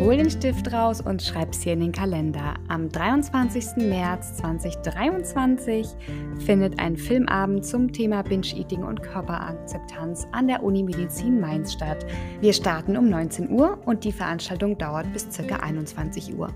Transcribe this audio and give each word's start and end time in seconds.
Hol 0.00 0.16
den 0.16 0.30
Stift 0.30 0.72
raus 0.72 1.02
und 1.02 1.20
schreib's 1.20 1.60
hier 1.60 1.74
in 1.74 1.80
den 1.80 1.92
Kalender. 1.92 2.54
Am 2.68 2.88
23. 2.88 3.86
März 3.86 4.38
2023 4.38 5.86
findet 6.46 6.80
ein 6.80 6.96
Filmabend 6.96 7.66
zum 7.66 7.92
Thema 7.92 8.22
Binge-Eating 8.22 8.82
und 8.82 9.02
Körperakzeptanz 9.02 10.26
an 10.32 10.48
der 10.48 10.62
Uni 10.62 10.84
Medizin 10.84 11.38
Mainz 11.38 11.74
statt. 11.74 12.06
Wir 12.40 12.54
starten 12.54 12.96
um 12.96 13.10
19 13.10 13.50
Uhr 13.50 13.78
und 13.84 14.04
die 14.04 14.12
Veranstaltung 14.12 14.78
dauert 14.78 15.12
bis 15.12 15.28
ca. 15.36 15.56
21 15.56 16.34
Uhr. 16.34 16.48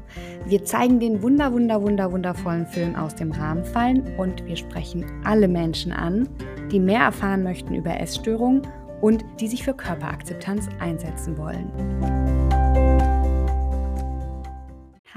Wir 0.46 0.64
zeigen 0.64 0.98
den 0.98 1.20
wunder, 1.20 1.52
wunder, 1.52 1.82
wunder, 1.82 2.12
wundervollen 2.12 2.66
Film 2.66 2.96
aus 2.96 3.14
dem 3.14 3.30
Rahmen 3.30 3.66
fallen 3.66 4.16
und 4.16 4.42
wir 4.46 4.56
sprechen 4.56 5.04
alle 5.22 5.48
Menschen 5.48 5.92
an, 5.92 6.30
die 6.72 6.80
mehr 6.80 7.02
erfahren 7.02 7.42
möchten 7.42 7.74
über 7.74 8.00
Essstörungen 8.00 8.62
und 9.02 9.22
die 9.38 9.48
sich 9.48 9.64
für 9.64 9.74
Körperakzeptanz 9.74 10.66
einsetzen 10.80 11.36
wollen. 11.36 12.23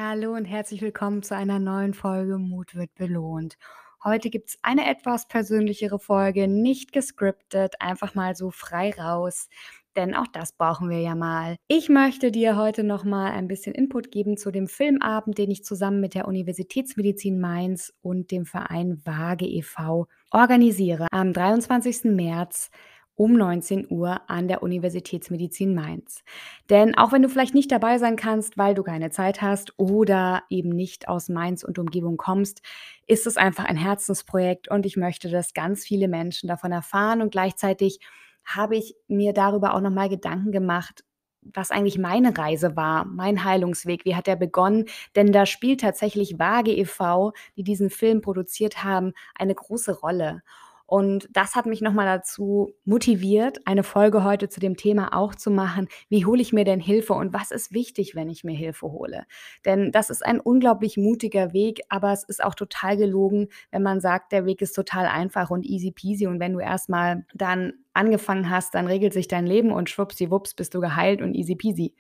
Hallo 0.10 0.36
und 0.36 0.46
herzlich 0.46 0.82
willkommen 0.82 1.22
zu 1.22 1.36
einer 1.36 1.60
neuen 1.60 1.94
Folge 1.94 2.38
Mut 2.38 2.76
wird 2.76 2.96
belohnt. 2.96 3.58
Heute 4.02 4.30
gibt 4.30 4.48
es 4.48 4.58
eine 4.62 4.90
etwas 4.90 5.28
persönlichere 5.28 6.00
Folge, 6.00 6.48
nicht 6.48 6.94
gescriptet, 6.94 7.76
einfach 7.82 8.16
mal 8.16 8.34
so 8.34 8.50
frei 8.50 8.92
raus, 8.98 9.50
denn 9.98 10.16
auch 10.16 10.28
das 10.28 10.54
brauchen 10.54 10.90
wir 10.90 11.02
ja 11.02 11.14
mal. 11.14 11.58
Ich 11.68 11.90
möchte 11.90 12.32
dir 12.32 12.56
heute 12.56 12.86
noch 12.86 13.04
mal 13.04 13.32
ein 13.32 13.50
bisschen 13.50 13.76
Input 13.76 14.10
geben 14.10 14.38
zu 14.38 14.50
dem 14.50 14.70
Filmabend, 14.70 15.38
den 15.38 15.52
ich 15.52 15.66
zusammen 15.66 16.00
mit 16.00 16.14
der 16.14 16.30
Universitätsmedizin 16.30 17.42
Mainz 17.42 17.94
und 18.02 18.32
dem 18.32 18.46
Verein 18.46 19.02
Waage 19.04 19.46
e.V. 19.46 20.08
organisiere 20.32 21.08
am 21.12 21.34
23. 21.34 22.06
März 22.06 22.70
um 23.18 23.34
19 23.34 23.88
Uhr 23.90 24.22
an 24.30 24.48
der 24.48 24.62
Universitätsmedizin 24.62 25.74
Mainz. 25.74 26.24
Denn 26.70 26.96
auch 26.96 27.12
wenn 27.12 27.24
du 27.24 27.30
vielleicht 27.30 27.56
nicht 27.56 27.72
dabei 27.72 27.98
sein 27.98 28.16
kannst, 28.16 28.58
weil 28.58 28.76
du 28.76 28.84
keine 28.84 29.10
Zeit 29.10 29.42
hast 29.42 29.74
oder 29.78 30.44
eben 30.50 30.70
nicht 30.70 31.10
aus 31.10 31.28
Mainz 31.28 31.64
und 31.64 31.80
Umgebung 31.80 32.16
kommst, 32.16 32.62
ist 33.08 33.26
es 33.26 33.36
einfach 33.36 33.66
ein 33.66 33.76
Herzensprojekt 33.76 34.70
und 34.70 34.86
ich 34.86 34.98
möchte, 34.98 35.30
dass 35.30 35.56
ganz 35.56 35.84
viele 35.84 36.08
Menschen 36.08 36.48
davon 36.48 36.72
erfahren 36.72 37.22
und 37.22 37.32
gleichzeitig 37.32 38.00
habe 38.46 38.78
ich 38.78 38.96
mir 39.08 39.34
darüber 39.34 39.74
auch 39.74 39.82
nochmal 39.82 40.10
Gedanken 40.10 40.52
gemacht, 40.52 41.04
was 41.42 41.72
eigentlich 41.72 41.98
meine 41.98 42.38
Reise 42.38 42.76
war, 42.76 43.06
mein 43.06 43.44
Heilungsweg, 43.44 44.06
wie 44.06 44.16
hat 44.16 44.28
er 44.28 44.36
begonnen? 44.36 44.86
Denn 45.16 45.32
da 45.32 45.46
spielt 45.46 45.82
tatsächlich 45.82 46.38
Waage 46.38 46.72
e.V., 46.72 47.34
die 47.56 47.64
diesen 47.64 47.90
Film 47.90 48.22
produziert 48.22 48.84
haben, 48.84 49.14
eine 49.36 49.56
große 49.56 50.00
Rolle. 50.00 50.44
Und 50.88 51.28
das 51.34 51.56
hat 51.56 51.66
mich 51.66 51.82
nochmal 51.82 52.06
dazu 52.06 52.72
motiviert, 52.86 53.60
eine 53.66 53.84
Folge 53.84 54.24
heute 54.24 54.48
zu 54.48 54.62
dem 54.62 54.78
Thema 54.78 55.14
auch 55.14 55.36
zu 55.36 55.52
machen. 55.52 55.90
Wie 56.08 56.26
hole 56.26 56.42
ich 56.42 56.54
mir 56.54 56.64
denn 56.64 56.80
Hilfe 56.80 57.14
und 57.14 57.34
was 57.34 57.52
ist 57.52 57.74
wichtig, 57.74 58.16
wenn 58.16 58.30
ich 58.30 58.46
mir 58.46 58.56
Hilfe 58.56 58.88
hole? 58.88 59.26
Denn 59.66 59.92
das 59.92 60.10
ist 60.10 60.26
ein 60.26 60.40
unglaublich 60.40 60.96
mutiger 60.96 61.52
Weg, 61.52 61.82
aber 61.90 62.14
es 62.14 62.24
ist 62.24 62.42
auch 62.42 62.56
total 62.56 62.96
gelogen, 62.96 63.50
wenn 63.70 63.84
man 63.84 64.00
sagt, 64.00 64.32
der 64.32 64.46
Weg 64.46 64.62
ist 64.62 64.74
total 64.74 65.08
einfach 65.08 65.50
und 65.50 65.66
easy 65.66 65.92
peasy. 65.92 66.26
Und 66.26 66.40
wenn 66.40 66.54
du 66.54 66.60
erstmal 66.60 67.26
dann 67.34 67.74
angefangen 67.94 68.50
hast, 68.50 68.74
dann 68.74 68.88
regelt 68.88 69.12
sich 69.12 69.28
dein 69.28 69.46
Leben 69.46 69.74
und 69.74 69.90
schwuppsiwupps 69.90 70.54
bist 70.54 70.74
du 70.74 70.80
geheilt 70.80 71.22
und 71.22 71.34
easy 71.34 71.56
peasy. 71.56 71.96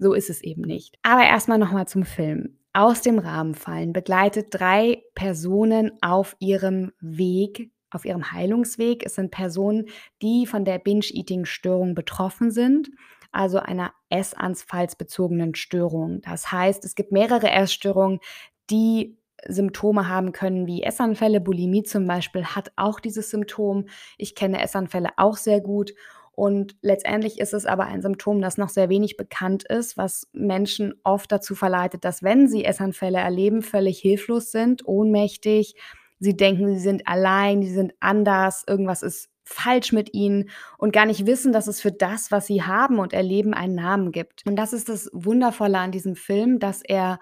So 0.00 0.12
ist 0.12 0.28
es 0.28 0.42
eben 0.42 0.62
nicht. 0.62 0.98
Aber 1.02 1.22
erstmal 1.22 1.58
nochmal 1.58 1.86
zum 1.86 2.04
Film. 2.04 2.58
Aus 2.72 3.00
dem 3.00 3.20
Rahmen 3.20 3.54
fallen 3.54 3.92
begleitet 3.92 4.48
drei 4.50 5.04
Personen 5.14 5.92
auf 6.02 6.34
ihrem 6.40 6.90
Weg 7.00 7.70
auf 7.94 8.04
ihrem 8.04 8.32
Heilungsweg. 8.32 9.04
Es 9.04 9.14
sind 9.14 9.30
Personen, 9.30 9.86
die 10.22 10.46
von 10.46 10.64
der 10.64 10.78
Binge-Eating-Störung 10.78 11.94
betroffen 11.94 12.50
sind, 12.50 12.90
also 13.32 13.58
einer 13.58 13.92
essanfallsbezogenen 14.10 15.54
Störung. 15.54 16.20
Das 16.22 16.52
heißt, 16.52 16.84
es 16.84 16.94
gibt 16.94 17.12
mehrere 17.12 17.50
Essstörungen, 17.50 18.20
die 18.70 19.18
Symptome 19.46 20.08
haben 20.08 20.32
können, 20.32 20.66
wie 20.66 20.82
Essanfälle. 20.82 21.40
Bulimie 21.40 21.82
zum 21.82 22.06
Beispiel 22.06 22.44
hat 22.44 22.72
auch 22.76 23.00
dieses 23.00 23.30
Symptom. 23.30 23.86
Ich 24.16 24.34
kenne 24.34 24.62
Essanfälle 24.62 25.10
auch 25.16 25.36
sehr 25.36 25.60
gut. 25.60 25.92
Und 26.36 26.76
letztendlich 26.82 27.38
ist 27.38 27.54
es 27.54 27.64
aber 27.64 27.84
ein 27.84 28.02
Symptom, 28.02 28.40
das 28.40 28.58
noch 28.58 28.68
sehr 28.68 28.88
wenig 28.88 29.16
bekannt 29.16 29.64
ist, 29.64 29.96
was 29.96 30.28
Menschen 30.32 30.94
oft 31.04 31.30
dazu 31.30 31.54
verleitet, 31.54 32.04
dass 32.04 32.24
wenn 32.24 32.48
sie 32.48 32.64
Essanfälle 32.64 33.18
erleben, 33.18 33.62
völlig 33.62 34.00
hilflos 34.00 34.50
sind, 34.50 34.86
ohnmächtig, 34.86 35.76
Sie 36.20 36.36
denken, 36.36 36.74
sie 36.74 36.80
sind 36.80 37.06
allein, 37.06 37.62
sie 37.62 37.72
sind 37.72 37.92
anders, 38.00 38.64
irgendwas 38.66 39.02
ist 39.02 39.28
falsch 39.44 39.92
mit 39.92 40.14
ihnen 40.14 40.48
und 40.78 40.92
gar 40.92 41.06
nicht 41.06 41.26
wissen, 41.26 41.52
dass 41.52 41.66
es 41.66 41.80
für 41.80 41.92
das, 41.92 42.30
was 42.30 42.46
sie 42.46 42.62
haben 42.62 42.98
und 42.98 43.12
erleben, 43.12 43.52
einen 43.54 43.74
Namen 43.74 44.10
gibt. 44.10 44.42
Und 44.46 44.56
das 44.56 44.72
ist 44.72 44.88
das 44.88 45.10
Wundervolle 45.12 45.78
an 45.78 45.92
diesem 45.92 46.16
Film, 46.16 46.58
dass 46.58 46.82
er 46.82 47.18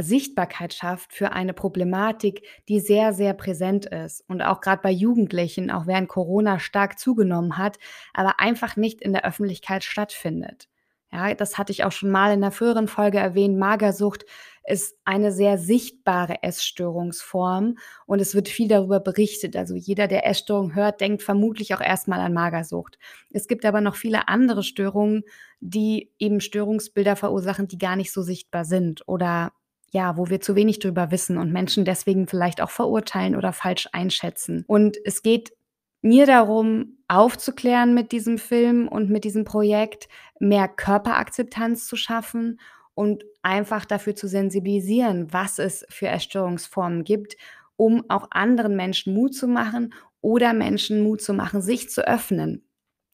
Sichtbarkeit 0.00 0.74
schafft 0.74 1.12
für 1.12 1.32
eine 1.32 1.54
Problematik, 1.54 2.46
die 2.68 2.80
sehr, 2.80 3.12
sehr 3.12 3.34
präsent 3.34 3.86
ist 3.86 4.24
und 4.28 4.42
auch 4.42 4.60
gerade 4.60 4.82
bei 4.82 4.90
Jugendlichen, 4.90 5.70
auch 5.70 5.86
während 5.86 6.08
Corona 6.08 6.58
stark 6.58 6.98
zugenommen 6.98 7.58
hat, 7.58 7.78
aber 8.12 8.40
einfach 8.40 8.76
nicht 8.76 9.00
in 9.00 9.12
der 9.12 9.24
Öffentlichkeit 9.24 9.84
stattfindet. 9.84 10.68
Ja, 11.12 11.34
das 11.34 11.58
hatte 11.58 11.72
ich 11.72 11.84
auch 11.84 11.92
schon 11.92 12.10
mal 12.10 12.32
in 12.32 12.40
der 12.40 12.52
früheren 12.52 12.88
Folge 12.88 13.18
erwähnt. 13.18 13.58
Magersucht 13.58 14.24
ist 14.66 14.96
eine 15.04 15.32
sehr 15.32 15.58
sichtbare 15.58 16.42
Essstörungsform 16.42 17.76
und 18.06 18.20
es 18.20 18.34
wird 18.34 18.48
viel 18.48 18.68
darüber 18.68 19.00
berichtet. 19.00 19.56
Also 19.56 19.74
jeder, 19.74 20.06
der 20.08 20.26
Essstörung 20.26 20.74
hört, 20.74 21.00
denkt 21.00 21.22
vermutlich 21.22 21.74
auch 21.74 21.80
erstmal 21.80 22.20
an 22.20 22.32
Magersucht. 22.32 22.98
Es 23.30 23.48
gibt 23.48 23.64
aber 23.64 23.80
noch 23.80 23.96
viele 23.96 24.28
andere 24.28 24.62
Störungen, 24.62 25.24
die 25.60 26.10
eben 26.18 26.40
Störungsbilder 26.40 27.16
verursachen, 27.16 27.68
die 27.68 27.78
gar 27.78 27.96
nicht 27.96 28.12
so 28.12 28.22
sichtbar 28.22 28.64
sind 28.64 29.06
oder 29.06 29.52
ja, 29.92 30.16
wo 30.16 30.30
wir 30.30 30.40
zu 30.40 30.56
wenig 30.56 30.78
drüber 30.78 31.10
wissen 31.10 31.36
und 31.36 31.52
Menschen 31.52 31.84
deswegen 31.84 32.26
vielleicht 32.26 32.62
auch 32.62 32.70
verurteilen 32.70 33.36
oder 33.36 33.52
falsch 33.52 33.88
einschätzen. 33.92 34.64
Und 34.66 34.96
es 35.04 35.22
geht 35.22 35.52
mir 36.00 36.26
darum, 36.26 36.98
aufzuklären 37.08 37.94
mit 37.94 38.10
diesem 38.10 38.38
Film 38.38 38.88
und 38.88 39.10
mit 39.10 39.24
diesem 39.24 39.44
Projekt, 39.44 40.08
mehr 40.40 40.66
Körperakzeptanz 40.66 41.86
zu 41.86 41.96
schaffen 41.96 42.58
und 42.94 43.24
einfach 43.42 43.84
dafür 43.84 44.14
zu 44.14 44.28
sensibilisieren, 44.28 45.32
was 45.32 45.58
es 45.58 45.84
für 45.88 46.06
Erstörungsformen 46.06 47.04
gibt, 47.04 47.36
um 47.76 48.04
auch 48.08 48.28
anderen 48.30 48.76
Menschen 48.76 49.14
Mut 49.14 49.34
zu 49.34 49.48
machen 49.48 49.94
oder 50.20 50.52
Menschen 50.52 51.02
Mut 51.02 51.20
zu 51.20 51.34
machen, 51.34 51.62
sich 51.62 51.90
zu 51.90 52.06
öffnen. 52.06 52.64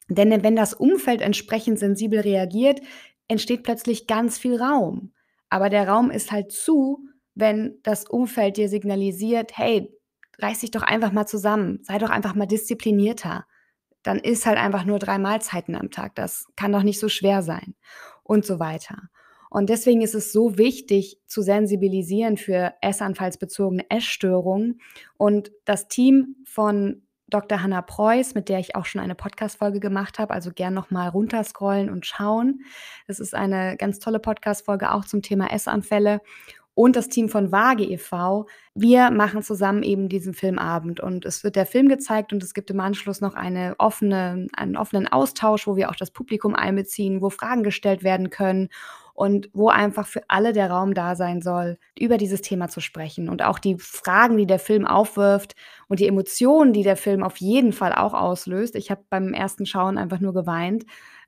Denn 0.09 0.43
wenn 0.43 0.57
das 0.57 0.75
Umfeld 0.75 1.21
entsprechend 1.21 1.79
sensibel 1.79 2.21
reagiert, 2.21 2.81
entsteht 3.29 3.63
plötzlich 3.63 4.07
ganz 4.07 4.39
viel 4.39 4.61
Raum. 4.61 5.13
Aber 5.51 5.71
der 5.71 5.89
Raum 5.89 6.11
ist 6.11 6.33
halt 6.33 6.53
zu, 6.53 7.07
wenn 7.35 7.79
das 7.83 8.05
Umfeld 8.07 8.57
dir 8.57 8.69
signalisiert, 8.69 9.57
hey, 9.57 9.95
reiß 10.39 10.61
dich 10.61 10.71
doch 10.71 10.83
einfach 10.83 11.13
mal 11.13 11.27
zusammen, 11.27 11.81
sei 11.83 11.99
doch 11.99 12.11
einfach 12.11 12.35
mal 12.35 12.47
disziplinierter. 12.47 13.47
Dann 14.03 14.19
ist 14.19 14.47
halt 14.47 14.59
einfach 14.59 14.85
nur 14.85 14.99
drei 14.99 15.19
Mahlzeiten 15.19 15.75
am 15.75 15.91
Tag. 15.91 16.15
Das 16.15 16.47
kann 16.57 16.73
doch 16.73 16.83
nicht 16.83 17.01
so 17.01 17.09
schwer 17.09 17.43
sein 17.43 17.75
und 18.23 18.45
so 18.45 18.59
weiter. 18.59 19.09
Und 19.51 19.71
deswegen 19.71 20.03
ist 20.03 20.15
es 20.15 20.33
so 20.33 20.59
wichtig 20.59 21.19
zu 21.27 21.43
sensibilisieren 21.43 22.37
für 22.37 22.75
essanfallsbezogene 22.81 23.85
Essstörungen. 23.91 24.81
Und 25.17 25.51
das 25.65 25.89
Team 25.89 26.37
von 26.45 27.03
Dr. 27.31 27.63
Hanna 27.63 27.83
Preuß, 27.83 28.35
mit 28.35 28.49
der 28.49 28.59
ich 28.59 28.75
auch 28.75 28.87
schon 28.87 29.03
eine 29.03 29.15
Podcast-Folge 29.15 29.81
gemacht 29.81 30.19
habe, 30.19 30.33
also 30.33 30.51
gern 30.51 30.73
nochmal 30.73 31.11
runterscrollen 31.11 31.91
und 31.91 32.07
schauen. 32.07 32.63
Das 33.07 33.21
ist 33.21 33.35
eine 33.35 33.77
ganz 33.77 33.99
tolle 33.99 34.19
Podcast-Folge 34.19 34.93
auch 34.93 35.05
zum 35.05 35.21
Thema 35.21 35.53
Essanfälle 35.53 36.21
und 36.79 36.95
das 36.95 37.09
Team 37.09 37.29
von 37.29 37.51
Waage 37.51 37.83
e.V. 37.83 38.47
Wir 38.73 39.11
machen 39.11 39.43
zusammen 39.43 39.83
eben 39.83 40.09
diesen 40.09 40.33
Filmabend 40.33 41.01
und 41.01 41.25
es 41.25 41.43
wird 41.43 41.57
der 41.57 41.67
Film 41.67 41.89
gezeigt 41.89 42.33
und 42.33 42.41
es 42.43 42.55
gibt 42.55 42.71
im 42.71 42.79
Anschluss 42.79 43.21
noch 43.21 43.35
eine 43.35 43.75
offene, 43.79 44.47
einen 44.53 44.77
offenen 44.77 45.09
Austausch, 45.09 45.67
wo 45.67 45.75
wir 45.75 45.91
auch 45.91 45.97
das 45.97 46.13
Publikum 46.13 46.55
einbeziehen, 46.55 47.21
wo 47.21 47.31
Fragen 47.31 47.65
gestellt 47.65 48.05
werden 48.05 48.31
können 48.31 48.69
und 49.19 49.51
wo 49.53 49.69
einfach 49.69 50.07
für 50.07 50.23
alle 50.29 50.53
der 50.53 50.71
Raum 50.71 50.95
da 50.95 51.17
sein 51.17 51.43
soll, 51.43 51.77
über 51.99 52.19
dieses 52.19 52.41
Thema 52.41 52.69
zu 52.69 52.81
sprechen 52.81 53.29
und 53.29 53.43
auch 53.43 53.59
die 53.59 53.77
Fragen, 53.77 54.37
die 54.37 54.47
der 54.47 54.61
Film 54.61 54.87
aufwirft 54.87 55.57
und 55.89 55.99
die 55.99 56.07
Emotionen, 56.07 56.73
die 56.73 56.85
der 56.85 56.97
Film 56.97 57.25
auf 57.25 57.39
jeden 57.39 57.73
Fall 57.73 57.93
auch 57.93 58.15
auslöst. 58.15 58.77
Ich 58.77 58.93
habe 58.93 59.03
beim 59.11 59.35
ersten 59.35 59.67
Schauen 59.67 59.99
einfach 59.99 60.21
nur 60.21 60.35
geweint, 60.35 60.85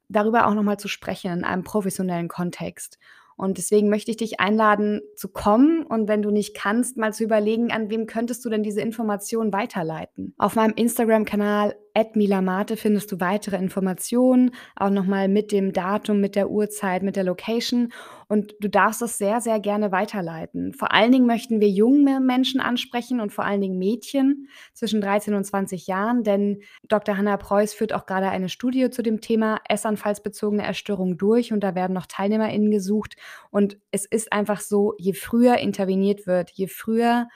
darüber 0.08 0.46
auch 0.46 0.54
nochmal 0.54 0.76
zu 0.76 0.86
sprechen 0.86 1.32
in 1.32 1.44
einem 1.44 1.64
professionellen 1.64 2.28
Kontext. 2.28 3.00
Und 3.34 3.58
deswegen 3.58 3.88
möchte 3.88 4.12
ich 4.12 4.18
dich 4.18 4.38
einladen 4.38 5.00
zu 5.16 5.28
kommen 5.28 5.82
und 5.82 6.06
wenn 6.06 6.22
du 6.22 6.30
nicht 6.30 6.54
kannst, 6.54 6.96
mal 6.96 7.12
zu 7.12 7.24
überlegen, 7.24 7.72
an 7.72 7.90
wem 7.90 8.06
könntest 8.06 8.44
du 8.44 8.50
denn 8.50 8.62
diese 8.62 8.82
Informationen 8.82 9.52
weiterleiten. 9.52 10.34
Auf 10.38 10.54
meinem 10.54 10.74
Instagram-Kanal 10.74 11.74
@milamate 12.14 12.76
findest 12.76 13.12
du 13.12 13.20
weitere 13.20 13.56
Informationen, 13.56 14.52
auch 14.76 14.90
noch 14.90 15.06
mal 15.06 15.28
mit 15.28 15.52
dem 15.52 15.72
Datum, 15.72 16.20
mit 16.20 16.36
der 16.36 16.50
Uhrzeit, 16.50 17.02
mit 17.02 17.16
der 17.16 17.24
Location 17.24 17.92
und 18.28 18.54
du 18.60 18.68
darfst 18.68 19.02
das 19.02 19.18
sehr, 19.18 19.40
sehr 19.40 19.58
gerne 19.58 19.90
weiterleiten. 19.90 20.72
Vor 20.72 20.92
allen 20.92 21.10
Dingen 21.10 21.26
möchten 21.26 21.60
wir 21.60 21.68
junge 21.68 22.20
Menschen 22.20 22.60
ansprechen 22.60 23.20
und 23.20 23.32
vor 23.32 23.44
allen 23.44 23.60
Dingen 23.60 23.76
Mädchen 23.76 24.46
zwischen 24.72 25.00
13 25.00 25.34
und 25.34 25.44
20 25.44 25.88
Jahren, 25.88 26.22
denn 26.22 26.60
Dr. 26.88 27.16
Hanna 27.16 27.36
Preuß 27.36 27.74
führt 27.74 27.92
auch 27.92 28.06
gerade 28.06 28.28
eine 28.28 28.48
Studie 28.48 28.88
zu 28.90 29.02
dem 29.02 29.20
Thema 29.20 29.58
essanfallsbezogene 29.68 30.64
Essstörung 30.64 31.18
durch 31.18 31.52
und 31.52 31.60
da 31.64 31.74
werden 31.74 31.92
noch 31.92 32.06
TeilnehmerInnen 32.06 32.70
gesucht. 32.70 33.16
Und 33.50 33.78
es 33.90 34.06
ist 34.06 34.32
einfach 34.32 34.60
so, 34.60 34.94
je 34.98 35.12
früher 35.12 35.58
interveniert 35.58 36.28
wird, 36.28 36.50
je 36.50 36.68
früher 36.68 37.26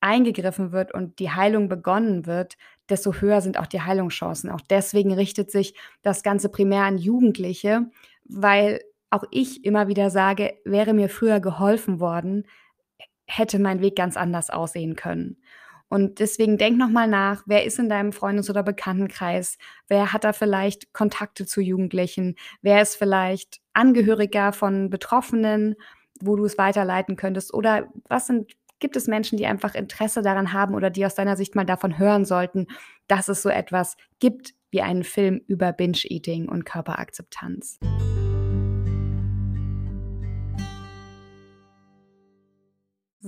eingegriffen 0.00 0.72
wird 0.72 0.94
und 0.94 1.18
die 1.18 1.30
Heilung 1.30 1.68
begonnen 1.68 2.26
wird, 2.26 2.54
desto 2.88 3.14
höher 3.14 3.40
sind 3.40 3.58
auch 3.58 3.66
die 3.66 3.82
Heilungschancen. 3.82 4.50
Auch 4.50 4.60
deswegen 4.60 5.12
richtet 5.12 5.50
sich 5.50 5.74
das 6.02 6.22
Ganze 6.22 6.48
primär 6.48 6.82
an 6.82 6.98
Jugendliche, 6.98 7.90
weil 8.24 8.80
auch 9.10 9.24
ich 9.30 9.64
immer 9.64 9.88
wieder 9.88 10.10
sage, 10.10 10.54
wäre 10.64 10.92
mir 10.92 11.08
früher 11.08 11.40
geholfen 11.40 12.00
worden, 12.00 12.46
hätte 13.26 13.58
mein 13.58 13.80
Weg 13.80 13.96
ganz 13.96 14.16
anders 14.16 14.50
aussehen 14.50 14.96
können. 14.96 15.36
Und 15.88 16.18
deswegen 16.18 16.58
denk 16.58 16.78
noch 16.78 16.88
mal 16.88 17.06
nach, 17.06 17.44
wer 17.46 17.64
ist 17.64 17.78
in 17.78 17.88
deinem 17.88 18.12
Freundes- 18.12 18.50
oder 18.50 18.64
Bekanntenkreis? 18.64 19.56
Wer 19.86 20.12
hat 20.12 20.24
da 20.24 20.32
vielleicht 20.32 20.92
Kontakte 20.92 21.46
zu 21.46 21.60
Jugendlichen? 21.60 22.34
Wer 22.60 22.82
ist 22.82 22.96
vielleicht 22.96 23.60
Angehöriger 23.72 24.52
von 24.52 24.90
Betroffenen, 24.90 25.76
wo 26.20 26.34
du 26.34 26.44
es 26.44 26.58
weiterleiten 26.58 27.14
könntest? 27.14 27.54
Oder 27.54 27.88
was 28.08 28.26
sind 28.26 28.56
gibt 28.78 28.96
es 28.96 29.06
Menschen, 29.06 29.38
die 29.38 29.46
einfach 29.46 29.74
Interesse 29.74 30.22
daran 30.22 30.52
haben 30.52 30.74
oder 30.74 30.90
die 30.90 31.06
aus 31.06 31.14
deiner 31.14 31.36
Sicht 31.36 31.54
mal 31.54 31.64
davon 31.64 31.98
hören 31.98 32.24
sollten, 32.24 32.66
dass 33.08 33.28
es 33.28 33.42
so 33.42 33.48
etwas 33.48 33.96
gibt 34.18 34.54
wie 34.70 34.82
einen 34.82 35.04
Film 35.04 35.40
über 35.46 35.72
Binge-Eating 35.72 36.48
und 36.48 36.64
Körperakzeptanz? 36.64 37.78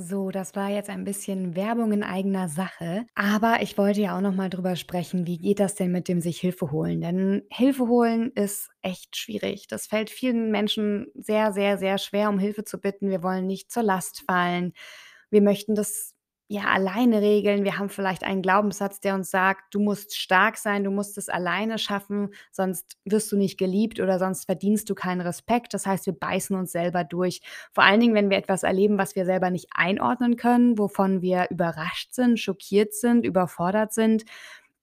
So, 0.01 0.31
das 0.31 0.55
war 0.55 0.69
jetzt 0.69 0.91
ein 0.91 1.03
bisschen 1.03 1.57
Werbung 1.57 1.91
in 1.91 2.05
eigener 2.05 2.49
Sache, 2.49 3.05
aber 3.17 3.63
ich 3.63 3.77
wollte 3.77 4.01
ja 4.01 4.17
auch 4.17 4.21
noch 4.21 4.35
mal 4.35 4.49
drüber 4.49 4.77
sprechen, 4.77 5.27
wie 5.27 5.39
geht 5.39 5.59
das 5.59 5.75
denn 5.75 5.91
mit 5.91 6.07
dem 6.07 6.21
sich 6.21 6.39
Hilfe 6.39 6.71
holen? 6.71 7.01
Denn 7.01 7.43
Hilfe 7.51 7.89
holen 7.89 8.31
ist 8.37 8.71
echt 8.81 9.17
schwierig. 9.17 9.67
Das 9.67 9.89
fällt 9.89 10.11
vielen 10.11 10.53
Menschen 10.53 11.09
sehr, 11.15 11.53
sehr, 11.53 11.79
sehr 11.79 11.99
schwer, 11.99 12.29
um 12.29 12.39
Hilfe 12.39 12.63
zu 12.63 12.79
bitten. 12.79 13.11
Wir 13.11 13.25
wollen 13.25 13.49
nicht 13.49 13.73
zur 13.73 13.83
Last 13.83 14.23
fallen. 14.25 14.73
Wir 15.31 15.43
möchten 15.43 15.75
das 15.75 16.15
ja 16.51 16.63
alleine 16.65 17.21
regeln. 17.21 17.65
Wir 17.65 17.79
haben 17.79 17.91
vielleicht 17.91 18.25
einen 18.25 18.41
Glaubenssatz, 18.41 19.01
der 19.01 19.15
uns 19.15 19.31
sagt, 19.31 19.75
du 19.75 19.81
musst 19.81 20.17
stark 20.17 20.57
sein, 20.57 20.83
du 20.83 20.91
musst 20.91 21.19
es 21.19 21.29
alleine 21.29 21.79
schaffen, 21.79 22.31
sonst 22.53 22.97
wirst 23.05 23.31
du 23.31 23.37
nicht 23.37 23.59
geliebt 23.59 24.01
oder 24.01 24.19
sonst 24.19 24.47
verdienst 24.47 24.89
du 24.89 24.95
keinen 24.95 25.21
Respekt. 25.21 25.75
Das 25.75 25.87
heißt, 25.87 26.07
wir 26.07 26.15
beißen 26.15 26.57
uns 26.57 26.73
selber 26.73 27.05
durch. 27.05 27.43
Vor 27.73 27.85
allen 27.85 28.01
Dingen, 28.01 28.15
wenn 28.15 28.31
wir 28.31 28.39
etwas 28.39 28.63
erleben, 28.63 28.97
was 28.97 29.15
wir 29.15 29.27
selber 29.27 29.51
nicht 29.51 29.69
einordnen 29.73 30.37
können, 30.37 30.79
wovon 30.79 31.21
wir 31.21 31.49
überrascht 31.51 32.15
sind, 32.15 32.41
schockiert 32.41 32.95
sind, 32.95 33.27
überfordert 33.27 33.93
sind, 33.93 34.25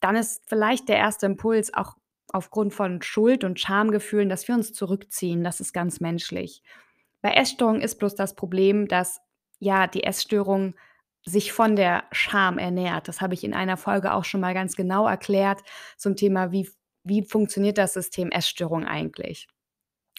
dann 0.02 0.16
ist 0.16 0.44
vielleicht 0.48 0.88
der 0.88 0.98
erste 0.98 1.26
Impuls 1.26 1.74
auch 1.74 1.96
aufgrund 2.32 2.74
von 2.76 3.02
Schuld 3.02 3.44
und 3.44 3.60
Schamgefühlen, 3.60 4.30
dass 4.30 4.48
wir 4.48 4.54
uns 4.54 4.72
zurückziehen. 4.74 5.44
Das 5.44 5.60
ist 5.60 5.74
ganz 5.74 6.00
menschlich. 6.00 6.62
Bei 7.22 7.32
Essstörungen 7.32 7.82
ist 7.82 7.96
bloß 7.98 8.14
das 8.14 8.36
Problem, 8.36 8.88
dass 8.88 9.20
ja, 9.60 9.88
die 9.88 10.04
Essstörung 10.04 10.76
sich 11.26 11.52
von 11.54 11.76
der 11.76 12.04
Scham 12.12 12.58
ernährt. 12.60 13.08
Das 13.08 13.22
habe 13.22 13.34
ich 13.34 13.44
in 13.44 13.54
einer 13.54 13.78
Folge 13.78 14.14
auch 14.14 14.26
schon 14.26 14.42
mal 14.42 14.54
ganz 14.54 14.76
genau 14.76 15.08
erklärt 15.08 15.62
zum 15.98 16.16
Thema, 16.16 16.52
wie 16.52 16.70
wie 17.06 17.24
funktioniert 17.24 17.78
das 17.78 17.94
System 17.94 18.32
Essstörung 18.32 18.84
eigentlich? 18.86 19.48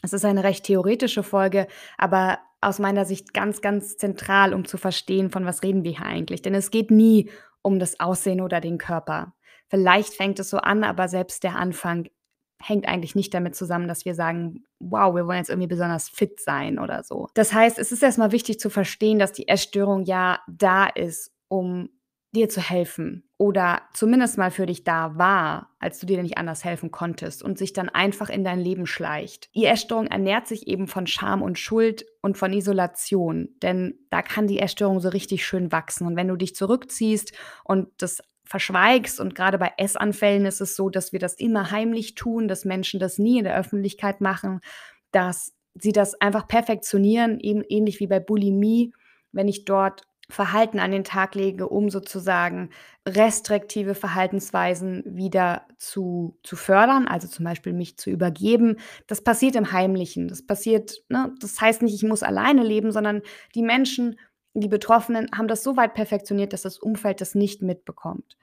Es 0.03 0.13
ist 0.13 0.25
eine 0.25 0.45
recht 0.45 0.65
theoretische 0.65 1.23
Folge, 1.23 1.67
aber 1.99 2.39
aus 2.61 2.79
meiner 2.79 3.05
Sicht 3.05 3.35
ganz, 3.35 3.61
ganz 3.61 3.97
zentral, 3.97 4.55
um 4.55 4.65
zu 4.65 4.79
verstehen, 4.79 5.31
von 5.31 5.45
was 5.45 5.63
reden 5.63 5.85
wir 5.85 5.93
hier 5.93 6.07
eigentlich. 6.07 6.43
Denn 6.43 6.55
es 6.55 6.71
geht 6.71 6.91
nie 6.91 7.31
um 7.63 7.79
das 7.79 7.99
Aussehen 8.01 8.41
oder 8.41 8.61
den 8.61 8.79
Körper. 8.79 9.35
Vielleicht 9.69 10.15
fängt 10.15 10.39
es 10.39 10.49
so 10.49 10.59
an, 10.59 10.85
aber 10.85 11.09
selbst 11.09 11.43
der 11.43 11.57
Anfang 11.57 12.09
hängt 12.63 12.89
eigentlich 12.89 13.15
nicht 13.15 13.35
damit 13.35 13.55
zusammen, 13.55 13.89
dass 13.89 14.05
wir 14.05 14.15
sagen, 14.15 14.65
wow, 14.81 15.15
wir 15.15 15.27
wollen 15.27 15.39
jetzt 15.39 15.51
irgendwie 15.51 15.69
besonders 15.69 16.09
fit 16.09 16.41
sein 16.41 16.79
oder 16.79 17.03
so. 17.03 17.29
Das 17.35 17.53
heißt, 17.53 17.79
es 17.79 17.93
ist 17.93 18.03
erstmal 18.03 18.33
wichtig 18.33 18.59
zu 18.59 18.71
verstehen, 18.71 19.19
dass 19.19 19.33
die 19.33 19.49
Essstörung 19.49 20.05
ja 20.05 20.41
da 20.49 20.87
ist, 20.87 21.33
um 21.49 21.89
dir 22.37 22.49
zu 22.49 22.61
helfen 22.61 23.25
oder 23.39 23.83
zumindest 23.95 24.37
mal 24.37 24.51
für 24.51 24.67
dich 24.67 24.85
da 24.85 25.17
war, 25.17 25.71
als 25.79 25.99
du 25.99 26.07
dir 26.07 26.23
nicht 26.23 26.39
anders 26.39 26.65
helfen 26.65 26.91
konntest 26.91 27.43
und 27.43 27.57
sich 27.59 27.73
dann 27.73 27.89
einfach 27.89 28.29
in 28.29 28.45
dein 28.45 28.61
Leben 28.61 28.87
schleicht. 28.87 29.55
Die 29.55 29.65
Essstörung 29.65 30.07
ernährt 30.07 30.47
sich 30.47 30.67
eben 30.67 30.87
von 30.87 31.07
Scham 31.07 31.43
und 31.43 31.59
Schuld 31.59 32.05
und 32.23 32.37
von 32.37 32.53
Isolation, 32.53 33.49
denn 33.63 33.99
da 34.11 34.23
kann 34.23 34.47
die 34.47 34.59
Essstörung 34.59 35.01
so 35.01 35.09
richtig 35.09 35.47
schön 35.47 35.73
wachsen. 35.73 36.07
Und 36.07 36.17
wenn 36.17 36.29
du 36.29 36.37
dich 36.37 36.55
zurückziehst 36.55 37.33
und 37.65 37.89
das 37.99 38.23
verschweigst. 38.47 39.21
Und 39.21 39.35
gerade 39.35 39.59
bei 39.59 39.73
Essanfällen 39.77 40.47
ist 40.47 40.61
es 40.61 40.77
so, 40.77 40.89
dass 40.89 41.13
wir 41.13 41.19
das 41.19 41.35
immer 41.35 41.71
heimlich 41.71 42.15
tun, 42.15 42.49
dass 42.49 42.65
Menschen 42.65 43.01
das 43.01 43.19
nie 43.19 43.39
in 43.39 43.45
der 43.45 43.57
Öffentlichkeit 43.59 44.21
machen, 44.21 44.61
dass 45.11 45.53
sie 45.75 45.93
das 45.93 46.21
einfach 46.21 46.49
perfektionieren, 46.49 47.39
eben 47.41 47.63
ähnlich 47.69 48.01
wie 48.01 48.07
bei 48.07 48.21
Bulimie, 48.21 48.93
wenn 49.33 49.49
ich 49.49 49.65
dort 49.65 50.03
Verhalten 50.29 50.81
an 50.81 50.91
den 50.91 51.05
Tag 51.05 51.37
lege, 51.37 51.69
um 51.69 51.89
sozusagen 51.89 52.71
restriktive 53.07 53.95
Verhaltensweisen 53.95 55.05
wieder 55.07 55.63
zu, 55.79 56.37
zu 56.43 56.57
fördern, 56.57 57.07
also 57.07 57.29
zum 57.29 57.45
Beispiel 57.45 57.73
mich 57.73 57.97
zu 57.97 58.11
übergeben. 58.11 58.77
Das 59.07 59.23
passiert 59.23 59.55
im 59.55 59.71
Heimlichen. 59.71 60.27
Das 60.27 60.45
passiert, 60.45 61.05
ne, 61.09 61.33
das 61.41 61.61
heißt 61.61 61.83
nicht, 61.83 61.95
ich 61.95 62.03
muss 62.03 62.25
alleine 62.25 62.65
leben, 62.65 62.91
sondern 62.91 63.23
die 63.55 63.63
Menschen 63.63 64.19
die 64.61 64.69
Betroffenen 64.69 65.29
haben 65.37 65.49
das 65.49 65.63
so 65.63 65.77
weit 65.77 65.95
perfektioniert, 65.95 66.53
dass 66.53 66.63
das 66.63 66.79
Umfeld 66.79 67.21
das 67.21 67.35
nicht 67.35 67.63
mitbekommt. 67.63 68.37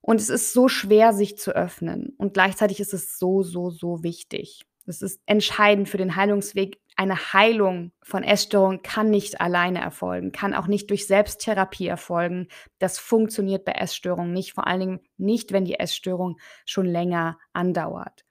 Und 0.00 0.20
es 0.20 0.28
ist 0.28 0.52
so 0.52 0.68
schwer, 0.68 1.12
sich 1.12 1.38
zu 1.38 1.54
öffnen. 1.54 2.14
Und 2.18 2.34
gleichzeitig 2.34 2.80
ist 2.80 2.92
es 2.92 3.18
so, 3.18 3.42
so, 3.42 3.70
so 3.70 4.02
wichtig. 4.02 4.66
Es 4.86 5.00
ist 5.00 5.22
entscheidend 5.26 5.88
für 5.88 5.96
den 5.96 6.16
Heilungsweg. 6.16 6.78
Eine 6.96 7.16
Heilung 7.32 7.92
von 8.02 8.22
Essstörungen 8.22 8.82
kann 8.82 9.10
nicht 9.10 9.40
alleine 9.40 9.80
erfolgen, 9.80 10.30
kann 10.30 10.54
auch 10.54 10.66
nicht 10.66 10.90
durch 10.90 11.06
Selbsttherapie 11.06 11.88
erfolgen. 11.88 12.48
Das 12.78 12.98
funktioniert 12.98 13.64
bei 13.64 13.72
Essstörungen 13.72 14.32
nicht, 14.32 14.52
vor 14.52 14.66
allen 14.66 14.80
Dingen 14.80 15.00
nicht, 15.16 15.52
wenn 15.52 15.64
die 15.64 15.80
Essstörung 15.80 16.38
schon 16.66 16.86
länger 16.86 17.38
andauert. 17.52 18.24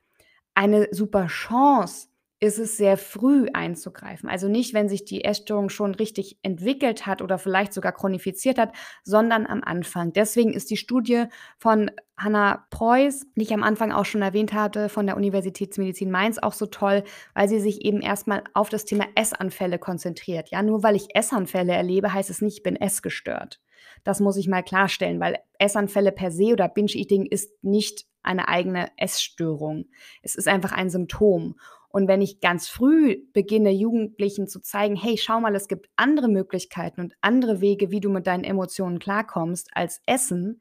Eine 0.53 0.87
super 0.91 1.27
Chance, 1.27 2.07
ist 2.43 2.59
es 2.59 2.75
sehr 2.75 2.97
früh 2.97 3.47
einzugreifen. 3.53 4.27
Also 4.27 4.49
nicht, 4.49 4.73
wenn 4.73 4.89
sich 4.89 5.05
die 5.05 5.23
Essstörung 5.23 5.69
schon 5.69 5.95
richtig 5.95 6.39
entwickelt 6.41 7.05
hat 7.05 7.21
oder 7.21 7.37
vielleicht 7.37 7.71
sogar 7.71 7.93
chronifiziert 7.93 8.59
hat, 8.59 8.73
sondern 9.05 9.45
am 9.45 9.63
Anfang. 9.63 10.11
Deswegen 10.11 10.51
ist 10.51 10.69
die 10.69 10.75
Studie 10.75 11.23
von 11.57 11.89
Hanna 12.17 12.67
Preuß, 12.69 13.27
die 13.37 13.43
ich 13.43 13.53
am 13.53 13.63
Anfang 13.63 13.93
auch 13.93 14.03
schon 14.03 14.21
erwähnt 14.21 14.51
hatte, 14.51 14.89
von 14.89 15.05
der 15.05 15.15
Universitätsmedizin 15.15 16.11
Mainz 16.11 16.37
auch 16.37 16.51
so 16.51 16.65
toll, 16.65 17.05
weil 17.33 17.47
sie 17.47 17.61
sich 17.61 17.85
eben 17.85 18.01
erstmal 18.01 18.43
auf 18.53 18.67
das 18.67 18.83
Thema 18.83 19.05
Essanfälle 19.15 19.79
konzentriert. 19.79 20.49
Ja, 20.51 20.61
nur 20.63 20.83
weil 20.83 20.97
ich 20.97 21.15
Essanfälle 21.15 21.71
erlebe, 21.71 22.11
heißt 22.11 22.29
es 22.29 22.41
nicht, 22.41 22.57
ich 22.57 22.63
bin 22.63 22.75
essgestört. 22.75 23.61
Das 24.03 24.19
muss 24.19 24.35
ich 24.35 24.49
mal 24.49 24.63
klarstellen, 24.63 25.21
weil 25.21 25.39
Essanfälle 25.59 26.11
per 26.11 26.29
se 26.29 26.51
oder 26.51 26.67
Binge-Eating 26.67 27.25
ist 27.25 27.63
nicht 27.63 28.05
eine 28.21 28.49
eigene 28.49 28.89
Essstörung. 28.97 29.85
Es 30.21 30.35
ist 30.35 30.49
einfach 30.49 30.73
ein 30.73 30.89
Symptom. 30.89 31.55
Und 31.95 32.07
wenn 32.07 32.23
ich 32.23 32.41
ganz 32.41 32.67
früh 32.67 33.23
beginne, 33.33 33.69
Jugendlichen 33.69 34.47
zu 34.47 34.59
zeigen, 34.59 34.95
hey, 34.95 35.15
schau 35.15 35.39
mal, 35.39 35.55
es 35.55 35.67
gibt 35.67 35.91
andere 35.95 36.27
Möglichkeiten 36.27 37.01
und 37.01 37.13
andere 37.21 37.61
Wege, 37.61 37.91
wie 37.91 37.99
du 37.99 38.09
mit 38.09 38.25
deinen 38.25 38.43
Emotionen 38.43 38.97
klarkommst 38.97 39.69
als 39.73 40.01
Essen, 40.07 40.59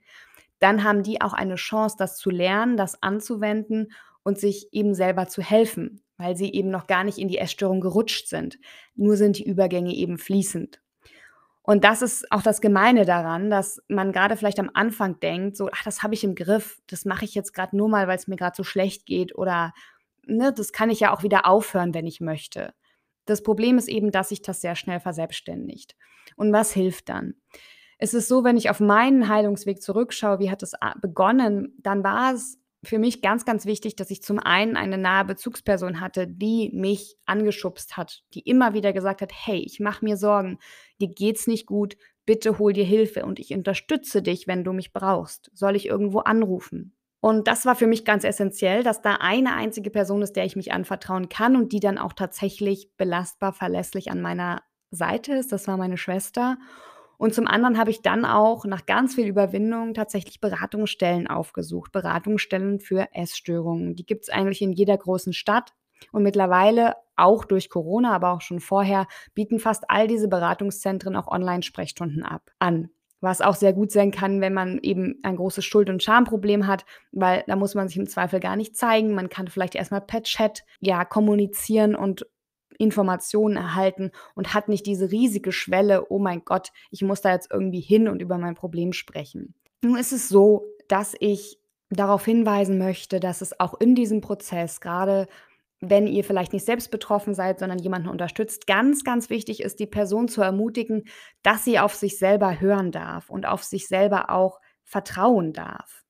dann 0.59 0.85
haben 0.85 1.03
die 1.03 1.23
auch 1.23 1.33
eine 1.33 1.55
Chance, 1.55 1.97
das 1.99 2.19
zu 2.19 2.29
lernen, 2.29 2.77
das 2.77 3.03
anzuwenden 3.03 3.93
und 4.23 4.39
sich 4.39 4.69
eben 4.73 4.95
selber 4.95 5.27
zu 5.27 5.41
helfen, 5.41 6.03
weil 6.19 6.37
sie 6.37 6.53
eben 6.53 6.69
noch 6.69 6.87
gar 6.87 7.03
nicht 7.03 7.17
in 7.17 7.29
die 7.29 7.39
Essstörung 7.39 7.81
gerutscht 7.81 8.29
sind. 8.29 8.59
Nur 8.95 9.17
sind 9.17 9.39
die 9.39 9.49
Übergänge 9.49 9.95
eben 9.95 10.19
fließend. 10.19 10.83
Und 11.63 11.83
das 11.83 12.03
ist 12.03 12.31
auch 12.31 12.43
das 12.43 12.61
Gemeine 12.61 13.07
daran, 13.07 13.49
dass 13.49 13.81
man 13.89 14.13
gerade 14.13 14.37
vielleicht 14.37 14.61
am 14.61 14.71
Anfang 14.75 15.19
denkt, 15.21 15.57
so, 15.57 15.71
ach, 15.73 15.83
das 15.83 16.03
habe 16.03 16.13
ich 16.13 16.25
im 16.25 16.35
Griff, 16.35 16.83
das 16.89 17.07
mache 17.07 17.25
ich 17.25 17.35
jetzt 17.35 17.55
gerade 17.55 17.75
nur 17.75 17.89
mal, 17.89 18.07
weil 18.07 18.19
es 18.19 18.29
mir 18.29 18.37
gerade 18.37 18.55
so 18.55 18.65
schlecht 18.65 19.07
geht 19.07 19.35
oder 19.35 19.73
ne, 20.27 20.53
das 20.53 20.73
kann 20.73 20.91
ich 20.91 21.01
ja 21.01 21.15
auch 21.15 21.23
wieder 21.23 21.47
aufhören, 21.47 21.95
wenn 21.95 22.07
ich 22.07 22.21
möchte. 22.21 22.75
Das 23.27 23.43
Problem 23.43 23.79
ist 23.79 23.89
eben, 23.89 24.11
dass 24.11 24.31
sich 24.31 24.43
das 24.43 24.61
sehr 24.61 24.75
schnell 24.75 25.01
verselbstständigt. 25.01 25.97
Und 26.37 26.53
was 26.53 26.73
hilft 26.73 27.09
dann? 27.09 27.35
Es 27.99 28.15
ist 28.15 28.27
so, 28.27 28.43
wenn 28.43 28.57
ich 28.57 28.69
auf 28.69 28.81
meinen 28.81 29.29
Heilungsweg 29.29 29.81
zurückschaue, 29.81 30.41
wie 30.41 30.51
hat 30.51 30.63
es 30.63 30.73
begonnen, 31.01 31.77
dann 31.79 32.03
war 32.03 32.35
es 32.35 32.59
für 32.85 32.99
mich 32.99 33.23
ganz, 33.23 33.45
ganz 33.45 33.65
wichtig, 33.65 33.95
dass 33.95 34.11
ich 34.11 34.23
zum 34.23 34.41
einen 34.41 34.77
eine 34.77 34.99
nahe 34.99 35.25
Bezugsperson 35.25 36.01
hatte, 36.01 36.27
die 36.27 36.71
mich 36.75 37.17
angeschubst 37.27 37.97
hat, 37.97 38.25
die 38.35 38.41
immer 38.41 38.75
wieder 38.75 38.93
gesagt 38.93 39.23
hat, 39.23 39.31
hey, 39.33 39.61
ich 39.61 39.79
mache 39.79 40.05
mir 40.05 40.17
Sorgen, 40.17 40.59
dir 41.01 41.09
geht's 41.09 41.47
nicht 41.47 41.67
gut, 41.67 41.97
bitte 42.27 42.59
hol 42.59 42.73
dir 42.73 42.85
Hilfe 42.85 43.25
und 43.25 43.39
ich 43.39 43.55
unterstütze 43.55 44.21
dich, 44.21 44.49
wenn 44.49 44.65
du 44.65 44.73
mich 44.73 44.93
brauchst. 44.93 45.51
Soll 45.55 45.77
ich 45.77 45.87
irgendwo 45.87 46.19
anrufen? 46.21 46.97
Und 47.23 47.47
das 47.47 47.65
war 47.67 47.77
für 47.77 47.87
mich 47.87 48.05
ganz 48.05 48.25
essentiell, 48.25 48.83
dass 48.83 49.01
da 49.01 49.19
eine 49.21 49.55
einzige 49.55 49.91
Person 49.91 50.23
ist, 50.23 50.35
der 50.35 50.45
ich 50.45 50.57
mich 50.57 50.73
anvertrauen 50.73 51.29
kann 51.29 51.55
und 51.55 51.73
die 51.73 51.79
dann 51.79 51.97
auch 51.97 52.15
tatsächlich 52.15 52.91
belastbar, 52.97 53.53
verlässlich 53.53 54.11
an 54.11 54.21
meiner 54.21 54.65
Seite 54.91 55.33
ist. 55.35 55.53
Das 55.53 55.69
war 55.69 55.77
meine 55.77 55.99
Schwester. 55.99 56.59
Und 57.19 57.33
zum 57.33 57.47
anderen 57.47 57.79
habe 57.79 57.93
ich 57.93 58.03
dann 58.03 58.25
auch 58.25 58.65
nach 58.65 58.87
ganz 58.87 59.15
viel 59.15 59.29
Überwindung 59.29 59.95
tatsächlich 59.95 60.41
Beratungsstellen 60.41 61.29
aufgesucht. 61.29 61.93
Beratungsstellen 61.93 62.81
für 62.81 63.07
Essstörungen. 63.13 63.95
Die 63.95 64.05
gibt 64.05 64.25
es 64.25 64.29
eigentlich 64.29 64.61
in 64.61 64.73
jeder 64.73 64.99
großen 64.99 65.33
Stadt. 65.33 65.75
Und 66.11 66.25
mittlerweile, 66.25 66.97
auch 67.15 67.45
durch 67.45 67.71
Corona, 67.71 68.13
aber 68.17 68.33
auch 68.33 68.41
schon 68.41 68.59
vorher, 68.59 69.07
bieten 69.33 69.61
fast 69.61 69.85
all 69.87 70.09
diese 70.09 70.27
Beratungszentren 70.27 71.15
auch 71.15 71.29
Online-Sprechstunden 71.29 72.25
ab 72.25 72.51
an 72.59 72.91
was 73.23 73.41
auch 73.41 73.55
sehr 73.55 73.73
gut 73.73 73.91
sein 73.93 74.11
kann, 74.11 74.41
wenn 74.41 74.53
man 74.53 74.79
eben 74.83 75.19
ein 75.23 75.37
großes 75.37 75.65
Schuld- 75.65 75.89
und 75.89 76.03
Schamproblem 76.03 76.67
hat, 76.67 76.85
weil 77.13 77.45
da 77.47 77.57
muss 77.57 77.75
man 77.75 77.89
sich 77.89 77.97
im 77.97 78.09
Zweifel 78.09 78.41
gar 78.41 78.57
nicht 78.57 78.77
zeigen. 78.77 79.15
Man 79.15 79.31
kann 79.31 79.49
vielleicht 79.49 79.77
erstmal 79.77 80.03
per 80.03 80.23
Chat 80.25 80.65
ja 80.81 81.05
kommunizieren 81.05 81.95
und 81.95 82.27
Informationen 82.79 83.57
erhalten 83.57 84.11
und 84.35 84.55
hat 84.55 84.69
nicht 84.69 84.87
diese 84.87 85.13
riesige 85.13 85.53
Schwelle, 85.53 86.11
oh 86.11 86.19
mein 86.19 86.45
Gott, 86.45 86.73
ich 86.91 87.03
muss 87.03 87.21
da 87.21 87.33
jetzt 87.33 87.51
irgendwie 87.51 87.81
hin 87.81 88.09
und 88.09 88.21
über 88.21 88.39
mein 88.39 88.57
Problem 88.57 88.93
sprechen. 88.93 89.55
Nun 89.83 89.97
ist 89.97 90.13
es 90.13 90.29
so, 90.29 90.67
dass 90.89 91.15
ich 91.21 91.59
darauf 91.91 92.25
hinweisen 92.25 92.79
möchte, 92.79 93.21
dass 93.21 93.41
es 93.41 93.59
auch 93.61 93.75
in 93.81 93.95
diesem 93.95 94.21
Prozess 94.21 94.81
gerade 94.81 95.29
wenn 95.85 96.07
ihr 96.07 96.23
vielleicht 96.23 96.53
nicht 96.53 96.65
selbst 96.65 96.93
betroffen 96.93 97.35
seid, 97.35 97.59
sondern 97.59 97.81
jemanden 97.81 98.09
unterstützt, 98.09 98.69
ganz, 98.69 99.03
ganz 99.03 99.31
wichtig 99.31 99.61
ist, 99.63 99.81
die 99.81 99.87
Person 99.87 100.29
zu 100.29 100.41
ermutigen, 100.41 101.05
dass 101.43 101.65
sie 101.65 101.81
auf 101.81 101.97
sich 101.97 102.19
selber 102.19 102.61
hören 102.61 102.93
darf 102.93 103.29
und 103.29 103.47
auf 103.47 103.65
sich 103.65 103.89
selber 103.89 104.31
auch 104.31 104.61
vertrauen 104.85 105.53
darf. 105.53 106.05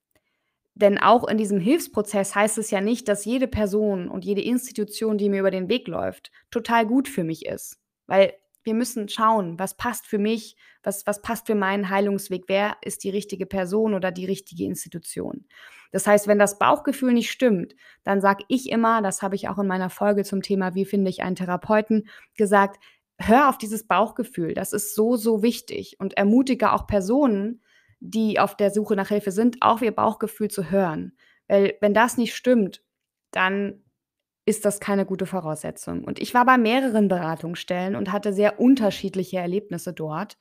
Denn 0.75 0.99
auch 0.99 1.27
in 1.27 1.39
diesem 1.39 1.59
Hilfsprozess 1.59 2.35
heißt 2.35 2.59
es 2.59 2.71
ja 2.71 2.83
nicht, 2.83 3.09
dass 3.09 3.25
jede 3.25 3.49
Person 3.49 4.09
und 4.09 4.27
jede 4.27 4.43
Institution, 4.43 5.17
die 5.17 5.31
mir 5.31 5.41
über 5.41 5.51
den 5.51 5.71
Weg 5.71 5.89
läuft, 5.89 6.31
total 6.51 6.87
gut 6.87 7.09
für 7.09 7.25
mich 7.25 7.47
ist. 7.47 7.79
Weil 8.07 8.35
wir 8.65 8.75
müssen 8.75 9.09
schauen, 9.09 9.59
was 9.59 9.77
passt 9.77 10.07
für 10.07 10.19
mich, 10.19 10.57
was, 10.83 11.07
was 11.07 11.23
passt 11.23 11.47
für 11.47 11.55
meinen 11.55 11.89
Heilungsweg, 11.89 12.45
wer 12.49 12.77
ist 12.83 13.05
die 13.05 13.11
richtige 13.11 13.47
Person 13.47 13.95
oder 13.95 14.11
die 14.11 14.27
richtige 14.27 14.65
Institution. 14.65 15.47
Das 15.93 16.07
heißt, 16.07 16.27
wenn 16.27 16.39
das 16.39 16.59
Bauchgefühl 16.59 17.13
nicht 17.13 17.31
stimmt, 17.31 17.75
dann 18.03 18.21
sage 18.21 18.45
ich 18.49 18.71
immer, 18.71 19.03
das 19.03 19.23
habe 19.23 19.35
ich 19.35 19.49
auch 19.49 19.59
in 19.59 19.67
meiner 19.67 19.91
Folge 19.91 20.25
zum 20.25 20.43
Thema, 20.43 20.75
wie 20.75 20.85
finde 20.85 21.11
ich 21.11 21.23
einen 21.23 21.37
Therapeuten, 21.37 22.09
gesagt, 22.37 22.83
hör 23.19 23.49
auf 23.49 23.59
dieses 23.59 23.87
Bauchgefühl, 23.87 24.55
das 24.55 24.73
ist 24.73 24.95
so, 24.95 25.17
so 25.17 25.43
wichtig 25.43 25.97
und 26.01 26.17
ermutige 26.17 26.73
auch 26.73 26.87
Personen, 26.87 27.63
die 28.01 28.41
auf 28.41 28.57
der 28.57 28.71
Suche 28.71 28.97
nach 28.97 29.09
Hilfe 29.09 29.31
sind, 29.31 29.59
auf 29.61 29.83
ihr 29.83 29.93
Bauchgefühl 29.93 30.51
zu 30.51 30.71
hören. 30.71 31.13
Weil 31.47 31.77
wenn 31.81 31.95
das 31.95 32.17
nicht 32.17 32.35
stimmt, 32.35 32.83
dann 33.31 33.83
ist 34.45 34.65
das 34.65 34.81
keine 34.81 35.07
gute 35.07 35.27
Voraussetzung. 35.27 36.03
Und 36.03 36.21
ich 36.21 36.35
war 36.35 36.45
bei 36.45 36.59
mehreren 36.59 37.09
Beratungsstellen 37.09 37.95
und 37.95 38.11
hatte 38.11 38.33
sehr 38.33 38.59
unterschiedliche 38.59 39.39
Erlebnisse 39.39 39.93
dort. 39.93 40.37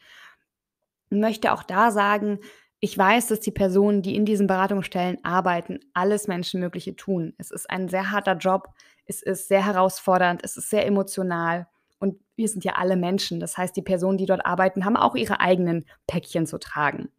Möchte 1.12 1.52
auch 1.54 1.64
da 1.64 1.92
sagen, 1.92 2.40
ich 2.80 2.98
weiß, 2.98 3.28
dass 3.28 3.40
die 3.40 3.52
Personen, 3.52 4.02
die 4.02 4.16
in 4.16 4.26
diesen 4.26 4.48
Beratungsstellen 4.48 5.20
arbeiten, 5.24 5.80
alles 5.94 6.28
Menschenmögliche 6.28 6.96
tun. 6.96 7.34
Es 7.38 7.52
ist 7.52 7.70
ein 7.70 7.90
sehr 7.90 8.10
harter 8.10 8.38
Job, 8.38 8.70
es 9.06 9.22
ist 9.22 9.48
sehr 9.48 9.64
herausfordernd, 9.64 10.42
es 10.44 10.58
ist 10.58 10.72
sehr 10.72 10.88
emotional 10.88 11.68
und 12.00 12.16
wir 12.36 12.48
sind 12.48 12.66
ja 12.66 12.74
alle 12.74 12.98
Menschen. 12.98 13.40
Das 13.40 13.56
heißt, 13.56 13.76
die 13.76 13.84
Personen, 13.84 14.18
die 14.18 14.26
dort 14.26 14.46
arbeiten, 14.46 14.84
haben 14.84 14.98
auch 14.98 15.16
ihre 15.16 15.40
eigenen 15.40 15.86
Päckchen 16.08 16.48
zu 16.48 16.58
tragen. 16.58 17.10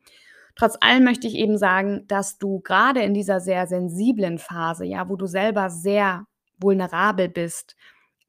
Trotz 0.57 0.77
allem 0.81 1.05
möchte 1.05 1.29
ich 1.29 1.37
eben 1.37 1.57
sagen, 1.57 2.07
dass 2.09 2.39
du 2.39 2.61
gerade 2.61 3.03
in 3.03 3.15
dieser 3.15 3.41
sehr 3.41 3.69
sensiblen 3.69 4.39
Phase, 4.39 4.85
ja, 4.85 5.09
wo 5.09 5.17
du 5.17 5.27
selber 5.27 5.71
sehr 5.71 6.27
vulnerabel 6.59 7.29
bist, 7.29 7.77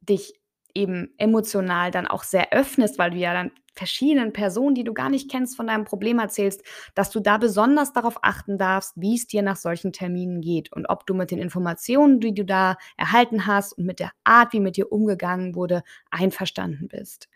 dich 0.02 0.34
eben 0.76 1.14
emotional 1.18 1.92
dann 1.92 2.08
auch 2.08 2.24
sehr 2.24 2.52
öffnest, 2.52 2.98
weil 2.98 3.12
du 3.12 3.18
ja 3.18 3.34
dann 3.34 3.52
verschiedenen 3.76 4.34
Personen, 4.34 4.76
die 4.76 4.84
du 4.84 4.94
gar 4.94 5.10
nicht 5.10 5.30
kennst, 5.32 5.56
von 5.56 5.68
deinem 5.68 5.86
Problem 5.86 6.20
erzählst, 6.20 6.64
dass 6.94 7.10
du 7.10 7.20
da 7.20 7.38
besonders 7.38 7.92
darauf 7.92 8.20
achten 8.22 8.58
darfst, 8.58 8.94
wie 8.96 9.16
es 9.16 9.28
dir 9.28 9.42
nach 9.42 9.56
solchen 9.56 9.92
Terminen 9.94 10.42
geht 10.42 10.72
und 10.72 10.88
ob 10.90 11.08
du 11.08 11.14
mit 11.14 11.32
den 11.32 11.40
Informationen, 11.40 12.20
die 12.20 12.34
du 12.34 12.46
da 12.46 12.78
erhalten 12.98 13.48
hast 13.48 13.74
und 13.74 13.86
mit 13.86 14.00
der 14.00 14.12
Art, 14.24 14.54
wie 14.54 14.60
mit 14.60 14.78
dir 14.78 14.92
umgegangen 14.92 15.56
wurde, 15.56 15.84
einverstanden 16.12 16.88
bist. 16.88 17.30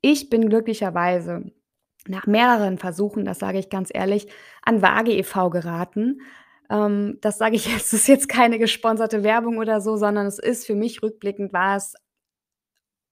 Ich 0.00 0.30
bin 0.30 0.48
glücklicherweise 0.48 1.52
nach 2.08 2.26
mehreren 2.26 2.78
Versuchen, 2.78 3.24
das 3.24 3.38
sage 3.38 3.60
ich 3.60 3.70
ganz 3.70 3.90
ehrlich, 3.92 4.26
an 4.62 4.82
Waage 4.82 5.12
e.V. 5.12 5.50
geraten, 5.50 6.22
ähm, 6.70 7.18
das 7.20 7.38
sage 7.38 7.54
ich 7.54 7.66
jetzt, 7.66 7.76
das 7.92 8.00
ist 8.00 8.08
jetzt 8.08 8.28
keine 8.28 8.58
gesponserte 8.58 9.22
Werbung 9.22 9.58
oder 9.58 9.80
so, 9.80 9.96
sondern 9.96 10.26
es 10.26 10.40
ist 10.40 10.66
für 10.66 10.74
mich 10.74 11.02
rückblickend 11.02 11.52
war 11.52 11.76
es 11.76 11.94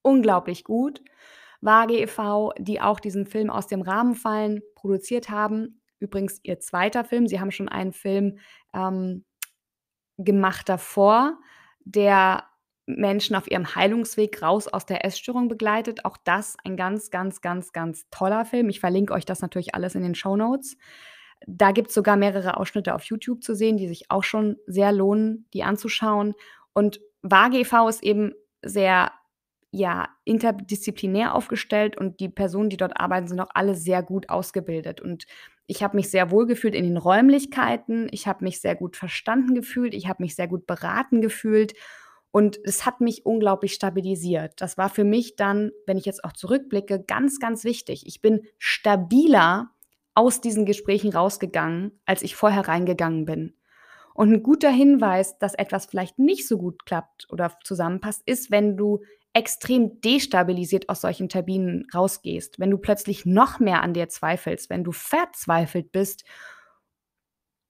unglaublich 0.03 0.65
gut. 0.65 1.03
Waage 1.61 1.99
e.V., 1.99 2.53
die 2.59 2.81
auch 2.81 3.01
diesen 3.01 3.27
Film 3.27 3.51
aus 3.51 3.67
dem 3.67 3.83
Rahmen 3.83 4.15
fallen, 4.15 4.63
produziert 4.75 5.29
haben. 5.29 5.81
Übrigens 5.99 6.41
ihr 6.43 6.59
zweiter 6.61 7.05
Film. 7.05 7.27
Sie 7.27 7.41
haben 7.41 7.51
schon 7.51 7.69
einen 7.69 7.93
Film 7.93 8.39
ähm, 8.73 9.25
gemacht 10.17 10.69
davor, 10.69 11.39
der 11.81 12.45
Menschen 12.87 13.37
auf 13.37 13.51
ihrem 13.51 13.75
Heilungsweg 13.75 14.43
raus 14.43 14.67
aus 14.67 14.87
der 14.87 15.05
Essstörung 15.05 15.49
begleitet. 15.49 16.05
Auch 16.05 16.17
das 16.25 16.57
ein 16.65 16.77
ganz, 16.77 17.11
ganz, 17.11 17.41
ganz, 17.41 17.73
ganz 17.73 18.09
toller 18.11 18.45
Film. 18.45 18.69
Ich 18.69 18.81
verlinke 18.81 19.13
euch 19.13 19.25
das 19.25 19.43
natürlich 19.43 19.75
alles 19.75 19.95
in 19.95 20.03
den 20.03 20.15
Show 20.15 20.37
Notes. 20.37 20.77
Da 21.47 21.73
gibt 21.73 21.89
es 21.89 21.95
sogar 21.95 22.17
mehrere 22.17 22.57
Ausschnitte 22.57 22.95
auf 22.95 23.05
YouTube 23.05 23.43
zu 23.43 23.55
sehen, 23.55 23.77
die 23.77 23.89
sich 23.89 24.11
auch 24.11 24.25
schon 24.25 24.57
sehr 24.67 24.93
lohnen, 24.93 25.47
die 25.55 25.63
anzuschauen. 25.63 26.35
Und 26.73 27.01
Waage 27.23 27.59
e.V. 27.59 27.89
ist 27.89 28.03
eben 28.03 28.35
sehr 28.63 29.13
ja, 29.73 30.09
interdisziplinär 30.25 31.35
aufgestellt 31.35 31.97
und 31.97 32.21
die 32.21 32.29
Personen, 32.29 32.71
die 32.71 32.77
dort 32.77 32.99
arbeiten, 32.99 33.29
sind 33.29 33.41
auch 33.41 33.51
alle 33.55 33.75
sehr 33.75 34.03
gut 34.03 34.29
ausgebildet. 34.29 35.01
Und 35.01 35.27
ich 35.67 35.83
habe 35.83 35.97
mich 35.97 36.11
sehr 36.11 36.31
wohl 36.33 36.47
gefühlt 36.47 36.75
in 36.75 36.85
den 36.85 36.97
Räumlichkeiten, 36.97 38.09
ich 38.11 38.27
habe 38.27 38.45
mich 38.45 38.61
sehr 38.61 38.75
gut 38.75 38.97
verstanden 38.97 39.55
gefühlt, 39.55 39.95
ich 39.95 40.09
habe 40.09 40.23
mich 40.23 40.35
sehr 40.35 40.49
gut 40.49 40.67
beraten 40.67 41.21
gefühlt 41.21 41.75
und 42.33 42.59
es 42.65 42.85
hat 42.85 43.01
mich 43.01 43.25
unglaublich 43.25 43.75
stabilisiert. 43.75 44.61
Das 44.61 44.77
war 44.77 44.89
für 44.89 45.05
mich 45.05 45.37
dann, 45.37 45.71
wenn 45.87 45.99
ich 45.99 46.07
jetzt 46.07 46.25
auch 46.25 46.33
zurückblicke, 46.33 47.05
ganz, 47.07 47.39
ganz 47.39 47.65
wichtig. 47.65 48.07
Ich 48.07 48.21
bin 48.21 48.43
stabiler 48.59 49.71
aus 50.15 50.41
diesen 50.41 50.67
Gesprächen 50.67 51.13
rausgegangen, 51.13 52.01
als 52.07 52.23
ich 52.23 52.35
vorher 52.35 52.67
reingegangen 52.67 53.25
bin. 53.25 53.55
Und 54.15 54.33
ein 54.33 54.43
guter 54.43 54.71
Hinweis, 54.71 55.39
dass 55.39 55.55
etwas 55.55 55.87
vielleicht 55.87 56.19
nicht 56.19 56.47
so 56.47 56.59
gut 56.59 56.85
klappt 56.85 57.27
oder 57.31 57.57
zusammenpasst, 57.65 58.23
ist, 58.27 58.51
wenn 58.51 58.77
du 58.77 59.01
extrem 59.33 60.01
destabilisiert 60.01 60.89
aus 60.89 61.03
solchen 61.03 61.29
Terminen 61.29 61.87
rausgehst, 61.95 62.59
wenn 62.59 62.71
du 62.71 62.79
plötzlich 62.79 63.27
noch 63.27 63.61
mehr 63.61 63.83
an 63.83 63.95
dir 63.95 64.09
zweifelst, 64.09 64.71
wenn 64.71 64.85
du 64.85 64.93
verzweifelt 64.93 65.93
bist 65.93 66.25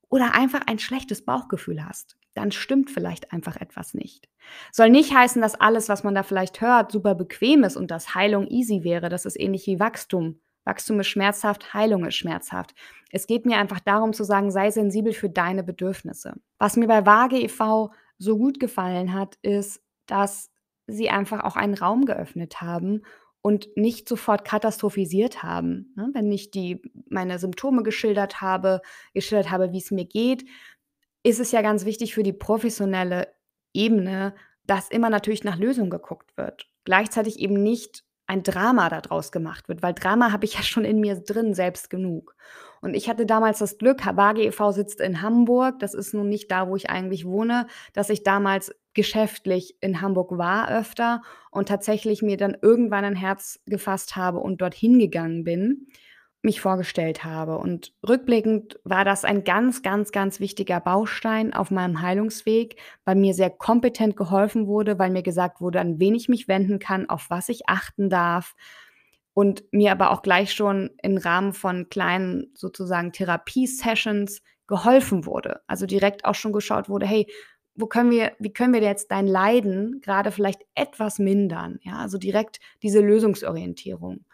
oder 0.09 0.33
einfach 0.33 0.61
ein 0.67 0.79
schlechtes 0.79 1.23
Bauchgefühl 1.23 1.85
hast, 1.85 2.17
dann 2.33 2.51
stimmt 2.51 2.89
vielleicht 2.89 3.31
einfach 3.31 3.57
etwas 3.57 3.93
nicht. 3.93 4.27
Soll 4.71 4.89
nicht 4.89 5.13
heißen, 5.13 5.41
dass 5.41 5.59
alles, 5.59 5.89
was 5.89 6.03
man 6.03 6.15
da 6.15 6.23
vielleicht 6.23 6.61
hört, 6.61 6.91
super 6.91 7.15
bequem 7.15 7.63
ist 7.63 7.77
und 7.77 7.91
dass 7.91 8.15
Heilung 8.15 8.47
easy 8.47 8.83
wäre. 8.83 9.09
Das 9.09 9.25
ist 9.25 9.39
ähnlich 9.39 9.67
wie 9.67 9.79
Wachstum. 9.79 10.39
Wachstum 10.63 10.99
ist 10.99 11.07
schmerzhaft, 11.07 11.73
Heilung 11.73 12.05
ist 12.05 12.15
schmerzhaft. 12.15 12.73
Es 13.11 13.27
geht 13.27 13.45
mir 13.45 13.57
einfach 13.57 13.79
darum 13.79 14.13
zu 14.13 14.23
sagen, 14.23 14.51
sei 14.51 14.69
sensibel 14.71 15.13
für 15.13 15.29
deine 15.29 15.63
Bedürfnisse. 15.63 16.35
Was 16.59 16.77
mir 16.77 16.87
bei 16.87 17.05
Waage 17.05 17.39
e.V. 17.39 17.91
so 18.17 18.37
gut 18.37 18.59
gefallen 18.59 19.13
hat, 19.13 19.37
ist, 19.41 19.81
dass 20.05 20.50
sie 20.91 21.09
einfach 21.09 21.43
auch 21.43 21.55
einen 21.55 21.73
Raum 21.73 22.05
geöffnet 22.05 22.61
haben 22.61 23.03
und 23.41 23.75
nicht 23.75 24.07
sofort 24.07 24.45
katastrophisiert 24.45 25.43
haben. 25.43 25.93
Ne? 25.95 26.09
Wenn 26.13 26.31
ich 26.31 26.51
die, 26.51 26.81
meine 27.09 27.39
Symptome 27.39 27.83
geschildert 27.83 28.41
habe, 28.41 28.81
geschildert 29.13 29.51
habe, 29.51 29.71
wie 29.71 29.79
es 29.79 29.91
mir 29.91 30.05
geht, 30.05 30.45
ist 31.23 31.39
es 31.39 31.51
ja 31.51 31.61
ganz 31.61 31.85
wichtig 31.85 32.13
für 32.13 32.23
die 32.23 32.33
professionelle 32.33 33.33
Ebene, 33.73 34.35
dass 34.65 34.89
immer 34.89 35.09
natürlich 35.09 35.43
nach 35.43 35.57
Lösungen 35.57 35.89
geguckt 35.89 36.37
wird. 36.37 36.67
Gleichzeitig 36.83 37.39
eben 37.39 37.61
nicht 37.61 38.03
ein 38.27 38.43
Drama 38.43 38.89
daraus 38.89 39.31
gemacht 39.31 39.67
wird, 39.67 39.83
weil 39.83 39.93
Drama 39.93 40.31
habe 40.31 40.45
ich 40.45 40.53
ja 40.53 40.63
schon 40.63 40.85
in 40.85 40.99
mir 40.99 41.15
drin 41.15 41.53
selbst 41.53 41.89
genug. 41.89 42.35
Und 42.81 42.93
ich 42.93 43.09
hatte 43.09 43.25
damals 43.25 43.59
das 43.59 43.77
Glück, 43.77 44.05
Habage 44.05 44.43
e.V. 44.43 44.71
sitzt 44.71 45.01
in 45.01 45.21
Hamburg, 45.21 45.79
das 45.79 45.93
ist 45.93 46.13
nun 46.13 46.29
nicht 46.29 46.49
da, 46.49 46.67
wo 46.67 46.75
ich 46.75 46.89
eigentlich 46.89 47.25
wohne, 47.25 47.67
dass 47.93 48.09
ich 48.09 48.23
damals 48.23 48.73
geschäftlich 48.93 49.75
in 49.81 50.01
Hamburg 50.01 50.37
war 50.37 50.69
öfter 50.69 51.21
und 51.49 51.67
tatsächlich 51.67 52.21
mir 52.21 52.37
dann 52.37 52.57
irgendwann 52.61 53.05
ein 53.05 53.15
Herz 53.15 53.59
gefasst 53.65 54.15
habe 54.15 54.39
und 54.39 54.61
dorthin 54.61 54.99
gegangen 54.99 55.43
bin 55.43 55.87
mich 56.43 56.61
vorgestellt 56.61 57.23
habe. 57.23 57.57
Und 57.57 57.93
rückblickend 58.07 58.79
war 58.83 59.05
das 59.05 59.23
ein 59.25 59.43
ganz, 59.43 59.83
ganz, 59.83 60.11
ganz 60.11 60.39
wichtiger 60.39 60.79
Baustein 60.79 61.53
auf 61.53 61.69
meinem 61.71 62.01
Heilungsweg, 62.01 62.77
weil 63.05 63.15
mir 63.15 63.33
sehr 63.33 63.51
kompetent 63.51 64.17
geholfen 64.17 64.67
wurde, 64.67 64.97
weil 64.97 65.11
mir 65.11 65.23
gesagt 65.23 65.61
wurde, 65.61 65.79
an 65.79 65.99
wen 65.99 66.15
ich 66.15 66.29
mich 66.29 66.47
wenden 66.47 66.79
kann, 66.79 67.09
auf 67.09 67.29
was 67.29 67.49
ich 67.49 67.69
achten 67.69 68.09
darf. 68.09 68.55
Und 69.33 69.63
mir 69.71 69.91
aber 69.91 70.11
auch 70.11 70.23
gleich 70.23 70.51
schon 70.51 70.89
im 71.01 71.17
Rahmen 71.17 71.53
von 71.53 71.89
kleinen 71.89 72.51
sozusagen 72.53 73.13
Therapiesessions 73.13 74.41
geholfen 74.67 75.25
wurde. 75.25 75.61
Also 75.67 75.85
direkt 75.85 76.25
auch 76.25 76.35
schon 76.35 76.51
geschaut 76.51 76.89
wurde, 76.89 77.05
hey, 77.05 77.27
wo 77.81 77.87
können 77.87 78.11
wir, 78.11 78.33
wie 78.39 78.53
können 78.53 78.73
wir 78.73 78.81
jetzt 78.81 79.11
dein 79.11 79.27
Leiden 79.27 80.01
gerade 80.01 80.31
vielleicht 80.31 80.61
etwas 80.75 81.19
mindern? 81.19 81.79
Ja, 81.83 81.97
also 81.97 82.17
direkt 82.17 82.59
diese 82.83 83.01
Lösungsorientierung. 83.01 84.25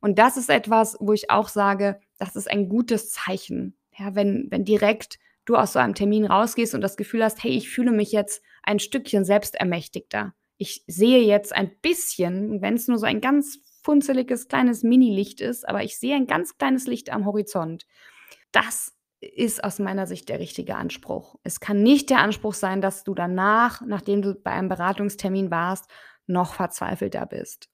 Und 0.00 0.18
das 0.18 0.36
ist 0.36 0.50
etwas, 0.50 0.96
wo 1.00 1.12
ich 1.12 1.30
auch 1.30 1.48
sage, 1.48 2.00
das 2.18 2.36
ist 2.36 2.50
ein 2.50 2.68
gutes 2.68 3.10
Zeichen. 3.10 3.76
Ja, 3.96 4.14
wenn, 4.14 4.46
wenn 4.50 4.64
direkt 4.64 5.18
du 5.44 5.56
aus 5.56 5.72
so 5.72 5.78
einem 5.78 5.94
Termin 5.94 6.26
rausgehst 6.26 6.74
und 6.74 6.82
das 6.82 6.96
Gefühl 6.96 7.24
hast, 7.24 7.42
hey, 7.42 7.52
ich 7.52 7.70
fühle 7.70 7.92
mich 7.92 8.12
jetzt 8.12 8.42
ein 8.62 8.78
Stückchen 8.78 9.24
selbstermächtigter. 9.24 10.34
Ich 10.56 10.84
sehe 10.86 11.20
jetzt 11.20 11.54
ein 11.54 11.70
bisschen, 11.80 12.60
wenn 12.60 12.74
es 12.74 12.88
nur 12.88 12.98
so 12.98 13.06
ein 13.06 13.20
ganz 13.20 13.60
funzeliges 13.82 14.48
kleines 14.48 14.82
Mini-Licht 14.82 15.40
ist, 15.40 15.66
aber 15.68 15.82
ich 15.82 15.98
sehe 15.98 16.14
ein 16.14 16.26
ganz 16.26 16.58
kleines 16.58 16.86
Licht 16.86 17.10
am 17.10 17.24
Horizont. 17.24 17.86
Das 18.52 18.92
ist 19.20 19.64
aus 19.64 19.78
meiner 19.78 20.06
Sicht 20.06 20.28
der 20.28 20.38
richtige 20.38 20.76
Anspruch. 20.76 21.36
Es 21.42 21.60
kann 21.60 21.82
nicht 21.82 22.10
der 22.10 22.20
Anspruch 22.20 22.54
sein, 22.54 22.80
dass 22.80 23.04
du 23.04 23.14
danach, 23.14 23.80
nachdem 23.84 24.22
du 24.22 24.34
bei 24.34 24.52
einem 24.52 24.68
Beratungstermin 24.68 25.50
warst, 25.50 25.90
noch 26.26 26.54
verzweifelter 26.54 27.26
bist 27.26 27.68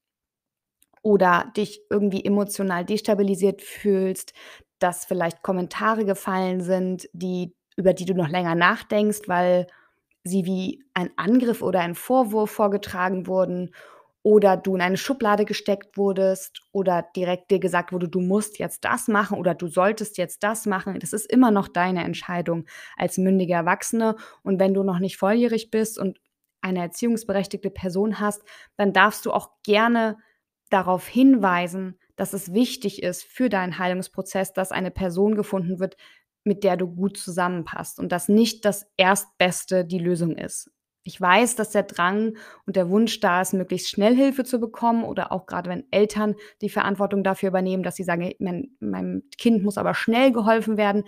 oder 1.02 1.52
dich 1.56 1.82
irgendwie 1.90 2.24
emotional 2.24 2.84
destabilisiert 2.84 3.60
fühlst, 3.60 4.32
dass 4.78 5.04
vielleicht 5.04 5.42
Kommentare 5.42 6.04
gefallen 6.04 6.62
sind, 6.62 7.08
die 7.12 7.54
über 7.76 7.92
die 7.92 8.06
du 8.06 8.14
noch 8.14 8.28
länger 8.28 8.54
nachdenkst, 8.54 9.22
weil 9.26 9.66
sie 10.22 10.46
wie 10.46 10.82
ein 10.94 11.10
Angriff 11.16 11.60
oder 11.60 11.80
ein 11.80 11.94
Vorwurf 11.94 12.50
vorgetragen 12.50 13.26
wurden 13.26 13.74
oder 14.24 14.56
du 14.56 14.74
in 14.74 14.80
eine 14.80 14.96
Schublade 14.96 15.44
gesteckt 15.44 15.98
wurdest 15.98 16.62
oder 16.72 17.06
direkt 17.14 17.50
dir 17.50 17.58
gesagt 17.60 17.92
wurde, 17.92 18.08
du 18.08 18.20
musst 18.20 18.58
jetzt 18.58 18.82
das 18.84 19.06
machen 19.06 19.36
oder 19.38 19.54
du 19.54 19.68
solltest 19.68 20.16
jetzt 20.16 20.42
das 20.42 20.64
machen. 20.64 20.98
Das 20.98 21.12
ist 21.12 21.30
immer 21.30 21.50
noch 21.50 21.68
deine 21.68 22.02
Entscheidung 22.02 22.64
als 22.96 23.18
mündige 23.18 23.52
Erwachsene. 23.52 24.16
Und 24.42 24.58
wenn 24.58 24.72
du 24.72 24.82
noch 24.82 24.98
nicht 24.98 25.18
volljährig 25.18 25.70
bist 25.70 25.98
und 25.98 26.18
eine 26.62 26.80
erziehungsberechtigte 26.80 27.68
Person 27.68 28.18
hast, 28.18 28.42
dann 28.78 28.94
darfst 28.94 29.26
du 29.26 29.32
auch 29.32 29.50
gerne 29.62 30.16
darauf 30.70 31.06
hinweisen, 31.06 31.98
dass 32.16 32.32
es 32.32 32.54
wichtig 32.54 33.02
ist 33.02 33.24
für 33.24 33.50
deinen 33.50 33.78
Heilungsprozess, 33.78 34.54
dass 34.54 34.72
eine 34.72 34.90
Person 34.90 35.34
gefunden 35.34 35.80
wird, 35.80 35.98
mit 36.44 36.64
der 36.64 36.78
du 36.78 36.86
gut 36.88 37.18
zusammenpasst 37.18 37.98
und 37.98 38.10
dass 38.10 38.30
nicht 38.30 38.64
das 38.64 38.86
Erstbeste 38.96 39.84
die 39.84 39.98
Lösung 39.98 40.34
ist. 40.34 40.73
Ich 41.06 41.20
weiß, 41.20 41.54
dass 41.56 41.70
der 41.70 41.82
Drang 41.82 42.36
und 42.66 42.76
der 42.76 42.88
Wunsch 42.88 43.20
da 43.20 43.42
ist, 43.42 43.52
möglichst 43.52 43.90
schnell 43.90 44.16
Hilfe 44.16 44.42
zu 44.42 44.58
bekommen 44.58 45.04
oder 45.04 45.32
auch 45.32 45.44
gerade 45.44 45.68
wenn 45.68 45.84
Eltern 45.90 46.34
die 46.62 46.70
Verantwortung 46.70 47.22
dafür 47.22 47.50
übernehmen, 47.50 47.82
dass 47.82 47.96
sie 47.96 48.04
sagen, 48.04 48.32
mein, 48.38 48.70
meinem 48.80 49.22
Kind 49.36 49.62
muss 49.62 49.76
aber 49.76 49.94
schnell 49.94 50.32
geholfen 50.32 50.78
werden. 50.78 51.04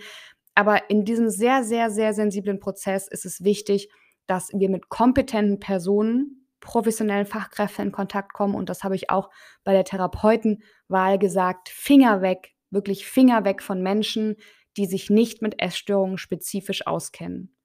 Aber 0.53 0.89
in 0.89 1.03
diesem 1.03 1.29
sehr, 1.29 1.63
sehr, 1.63 1.89
sehr 1.89 2.13
sensiblen 2.13 2.59
Prozess 2.59 3.07
ist 3.07 3.25
es 3.25 3.43
wichtig, 3.43 3.89
dass 4.27 4.49
wir 4.53 4.69
mit 4.69 4.89
kompetenten 4.89 5.59
Personen, 5.59 6.47
professionellen 6.59 7.25
Fachkräften 7.25 7.87
in 7.87 7.91
Kontakt 7.91 8.33
kommen. 8.33 8.53
Und 8.53 8.69
das 8.69 8.83
habe 8.83 8.95
ich 8.95 9.09
auch 9.09 9.29
bei 9.63 9.73
der 9.73 9.83
Therapeutenwahl 9.83 11.17
gesagt. 11.17 11.69
Finger 11.69 12.21
weg, 12.21 12.53
wirklich 12.69 13.07
Finger 13.07 13.45
weg 13.45 13.63
von 13.63 13.81
Menschen, 13.81 14.35
die 14.77 14.85
sich 14.85 15.09
nicht 15.09 15.41
mit 15.41 15.59
Essstörungen 15.61 16.19
spezifisch 16.19 16.85
auskennen. 16.85 17.55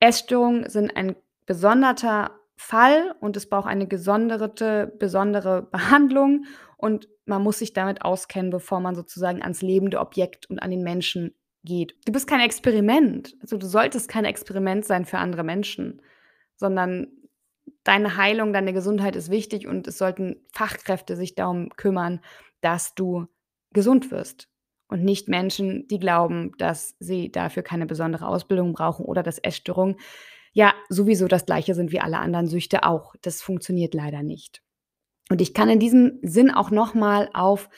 Essstörungen 0.00 0.68
sind 0.68 0.94
ein 0.96 1.16
besonderer 1.46 2.30
Fall 2.56 3.14
und 3.20 3.36
es 3.36 3.48
braucht 3.48 3.66
eine 3.66 3.86
gesonderte, 3.86 4.92
besondere 4.98 5.62
Behandlung 5.72 6.44
und 6.76 7.08
man 7.26 7.42
muss 7.42 7.58
sich 7.58 7.72
damit 7.72 8.02
auskennen, 8.02 8.50
bevor 8.50 8.80
man 8.80 8.94
sozusagen 8.94 9.42
ans 9.42 9.62
lebende 9.62 10.00
Objekt 10.00 10.48
und 10.50 10.58
an 10.58 10.70
den 10.70 10.82
Menschen 10.82 11.34
geht. 11.64 11.96
Du 12.04 12.12
bist 12.12 12.28
kein 12.28 12.40
Experiment. 12.40 13.36
Also 13.40 13.56
du 13.56 13.66
solltest 13.66 14.08
kein 14.08 14.26
Experiment 14.26 14.84
sein 14.84 15.06
für 15.06 15.18
andere 15.18 15.44
Menschen, 15.44 16.02
sondern 16.56 17.08
deine 17.82 18.16
Heilung, 18.16 18.52
deine 18.52 18.72
Gesundheit 18.72 19.16
ist 19.16 19.30
wichtig 19.30 19.66
und 19.66 19.86
es 19.88 19.98
sollten 19.98 20.36
Fachkräfte 20.52 21.16
sich 21.16 21.34
darum 21.34 21.70
kümmern, 21.70 22.20
dass 22.60 22.94
du 22.94 23.26
gesund 23.72 24.10
wirst 24.10 24.48
und 24.88 25.02
nicht 25.02 25.28
Menschen, 25.28 25.88
die 25.88 25.98
glauben, 25.98 26.52
dass 26.58 26.96
sie 26.98 27.32
dafür 27.32 27.62
keine 27.62 27.86
besondere 27.86 28.26
Ausbildung 28.26 28.72
brauchen 28.72 29.04
oder 29.04 29.22
dass 29.22 29.38
Essstörungen 29.38 29.96
ja 30.54 30.72
sowieso 30.88 31.28
das 31.28 31.44
gleiche 31.44 31.74
sind 31.74 31.92
wie 31.92 32.00
alle 32.00 32.18
anderen 32.18 32.46
Süchte 32.46 32.84
auch. 32.84 33.14
Das 33.20 33.42
funktioniert 33.42 33.92
leider 33.92 34.22
nicht. 34.22 34.62
Und 35.28 35.42
ich 35.42 35.52
kann 35.52 35.68
in 35.68 35.80
diesem 35.80 36.18
Sinn 36.22 36.50
auch 36.50 36.70
nochmal 36.70 37.28
auf 37.34 37.68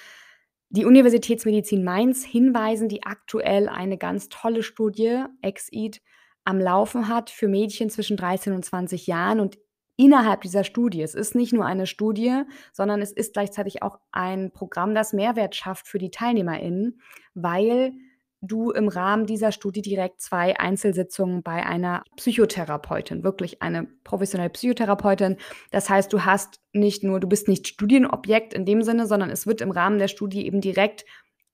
die 0.69 0.85
Universitätsmedizin 0.85 1.83
Mainz 1.83 2.25
hinweisen, 2.25 2.89
die 2.89 3.05
aktuell 3.05 3.69
eine 3.69 3.99
ganz 3.99 4.29
tolle 4.29 4.63
Studie, 4.63 5.25
EXID, 5.43 6.03
am 6.45 6.61
Laufen 6.61 7.09
hat 7.09 7.31
für 7.31 7.49
Mädchen 7.49 7.91
zwischen 7.91 8.17
13 8.17 8.53
und 8.53 8.65
20 8.65 9.07
Jahren. 9.07 9.41
Und 9.41 9.59
innerhalb 9.97 10.43
dieser 10.43 10.65
Studie, 10.65 11.03
es 11.03 11.15
ist 11.15 11.35
nicht 11.35 11.53
nur 11.53 11.65
eine 11.65 11.87
Studie, 11.87 12.43
sondern 12.73 13.01
es 13.01 13.13
ist 13.13 13.33
gleichzeitig 13.33 13.83
auch 13.83 13.99
ein 14.13 14.53
Programm, 14.53 14.95
das 14.95 15.13
Mehrwert 15.13 15.55
schafft 15.55 15.89
für 15.89 15.99
die 15.99 16.11
TeilnehmerInnen, 16.11 17.01
weil 17.35 17.93
du 18.41 18.71
im 18.71 18.89
Rahmen 18.89 19.27
dieser 19.27 19.53
Studie 19.53 19.83
direkt 19.83 20.21
zwei 20.21 20.59
Einzelsitzungen 20.59 21.43
bei 21.43 21.65
einer 21.65 22.03
Psychotherapeutin, 22.17 23.25
wirklich 23.25 23.63
eine 23.63 23.87
professionelle 24.05 24.51
Psychotherapeutin. 24.51 25.37
Das 25.71 25.89
heißt, 25.89 26.13
du 26.13 26.25
hast 26.25 26.61
nicht 26.73 27.03
nur, 27.03 27.21
du 27.21 27.29
bist 27.29 27.49
nicht 27.49 27.67
Studienobjekt 27.67 28.55
in 28.55 28.65
dem 28.65 28.83
Sinne, 28.83 29.07
sondern 29.07 29.31
es 29.31 29.47
wird 29.47 29.61
im 29.61 29.71
Rahmen 29.71 29.99
der 29.99 30.09
Studie 30.09 30.47
eben 30.47 30.61
direkt 30.61 31.05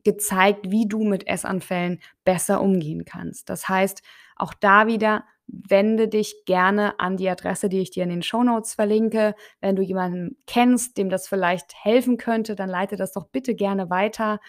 gezeigt, 0.04 0.70
wie 0.70 0.86
du 0.86 1.04
mit 1.04 1.28
Essanfällen 1.28 2.00
besser 2.24 2.60
umgehen 2.60 3.04
kannst. 3.04 3.48
Das 3.48 3.68
heißt, 3.68 4.02
auch 4.36 4.54
da 4.54 4.86
wieder 4.86 5.24
wende 5.52 6.08
dich 6.08 6.44
gerne 6.46 6.98
an 6.98 7.16
die 7.16 7.28
Adresse, 7.28 7.68
die 7.68 7.80
ich 7.80 7.90
dir 7.90 8.04
in 8.04 8.10
den 8.10 8.22
Show 8.22 8.42
Notes 8.42 8.74
verlinke. 8.74 9.34
Wenn 9.60 9.76
du 9.76 9.82
jemanden 9.82 10.36
kennst, 10.46 10.98
dem 10.98 11.10
das 11.10 11.28
vielleicht 11.28 11.74
helfen 11.74 12.16
könnte, 12.16 12.56
dann 12.56 12.68
leite 12.68 12.96
das 12.96 13.12
doch 13.12 13.28
bitte 13.28 13.54
gerne 13.54 13.90
weiter. 13.90 14.40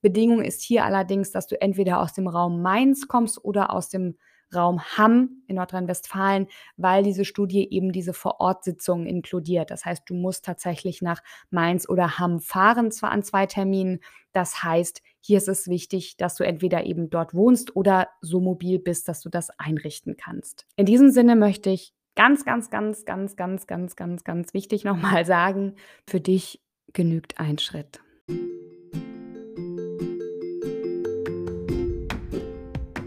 Bedingung 0.00 0.42
ist 0.42 0.62
hier 0.62 0.84
allerdings, 0.84 1.32
dass 1.32 1.46
du 1.46 1.60
entweder 1.60 2.00
aus 2.00 2.12
dem 2.12 2.28
Raum 2.28 2.62
Mainz 2.62 3.08
kommst 3.08 3.44
oder 3.44 3.72
aus 3.72 3.88
dem 3.88 4.16
Raum 4.54 4.82
Hamm 4.82 5.42
in 5.46 5.56
Nordrhein-Westfalen, 5.56 6.46
weil 6.76 7.02
diese 7.02 7.24
Studie 7.24 7.68
eben 7.70 7.92
diese 7.92 8.12
Vorortsitzungen 8.12 9.06
inkludiert. 9.06 9.70
Das 9.70 9.84
heißt, 9.84 10.02
du 10.06 10.14
musst 10.14 10.44
tatsächlich 10.44 11.02
nach 11.02 11.22
Mainz 11.50 11.88
oder 11.88 12.18
Hamm 12.18 12.40
fahren, 12.40 12.90
zwar 12.90 13.10
an 13.10 13.22
zwei 13.22 13.46
Terminen. 13.46 14.00
Das 14.32 14.62
heißt, 14.62 15.02
hier 15.20 15.38
ist 15.38 15.48
es 15.48 15.68
wichtig, 15.68 16.16
dass 16.16 16.36
du 16.36 16.44
entweder 16.44 16.84
eben 16.84 17.10
dort 17.10 17.34
wohnst 17.34 17.76
oder 17.76 18.08
so 18.20 18.40
mobil 18.40 18.78
bist, 18.78 19.08
dass 19.08 19.20
du 19.20 19.28
das 19.28 19.50
einrichten 19.58 20.16
kannst. 20.16 20.66
In 20.76 20.86
diesem 20.86 21.10
Sinne 21.10 21.36
möchte 21.36 21.70
ich 21.70 21.94
ganz, 22.14 22.44
ganz, 22.44 22.70
ganz, 22.70 23.04
ganz, 23.04 23.36
ganz, 23.36 23.66
ganz, 23.66 23.96
ganz, 23.96 24.24
ganz 24.24 24.54
wichtig 24.54 24.84
nochmal 24.84 25.24
sagen, 25.24 25.76
für 26.06 26.20
dich 26.20 26.60
genügt 26.92 27.38
ein 27.38 27.58
Schritt. 27.58 28.00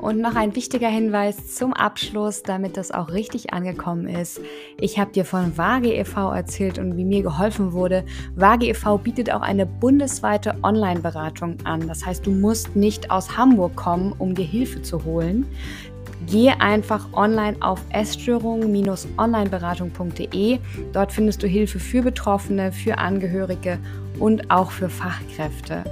Und 0.06 0.22
noch 0.22 0.36
ein 0.36 0.56
wichtiger 0.56 0.88
Hinweis 0.88 1.56
zum 1.56 1.74
Abschluss, 1.74 2.44
damit 2.44 2.78
das 2.78 2.91
auch 2.91 3.10
richtig 3.10 3.54
angekommen 3.54 4.08
ist. 4.08 4.39
Ich 4.80 5.00
habe 5.00 5.12
dir 5.12 5.26
von 5.26 5.58
Waage 5.58 5.96
e.V. 5.96 6.32
erzählt 6.32 6.78
und 6.78 6.96
wie 6.96 7.04
mir 7.04 7.24
geholfen 7.24 7.74
wurde. 7.74 8.06
Waage 8.36 8.68
e.V. 8.68 9.00
bietet 9.00 9.34
auch 9.34 9.41
eine 9.41 9.65
bundesweite 9.65 10.58
Online-Beratung 10.62 11.58
an. 11.63 11.88
Das 11.88 12.06
heißt, 12.06 12.24
du 12.24 12.30
musst 12.30 12.76
nicht 12.76 13.10
aus 13.10 13.36
Hamburg 13.36 13.76
kommen, 13.76 14.13
um 14.20 14.36
dir 14.36 14.46
Hilfe 14.46 14.84
zu 14.84 15.04
holen. 15.06 15.48
Geh 16.28 16.52
einfach 16.52 17.12
online 17.13 17.58
auf 17.62 17.82
essstörungen-onlineberatung.de. 17.89 20.60
Dort 20.94 21.13
findest 21.13 21.41
du 21.41 21.48
Hilfe 21.48 21.80
für 21.80 22.04
Betroffene, 22.04 22.72
für 22.72 23.00
Angehörige 23.00 23.80
und 24.20 24.52
auch 24.52 24.70
für 24.70 24.89
Fachkräfte. 24.89 25.84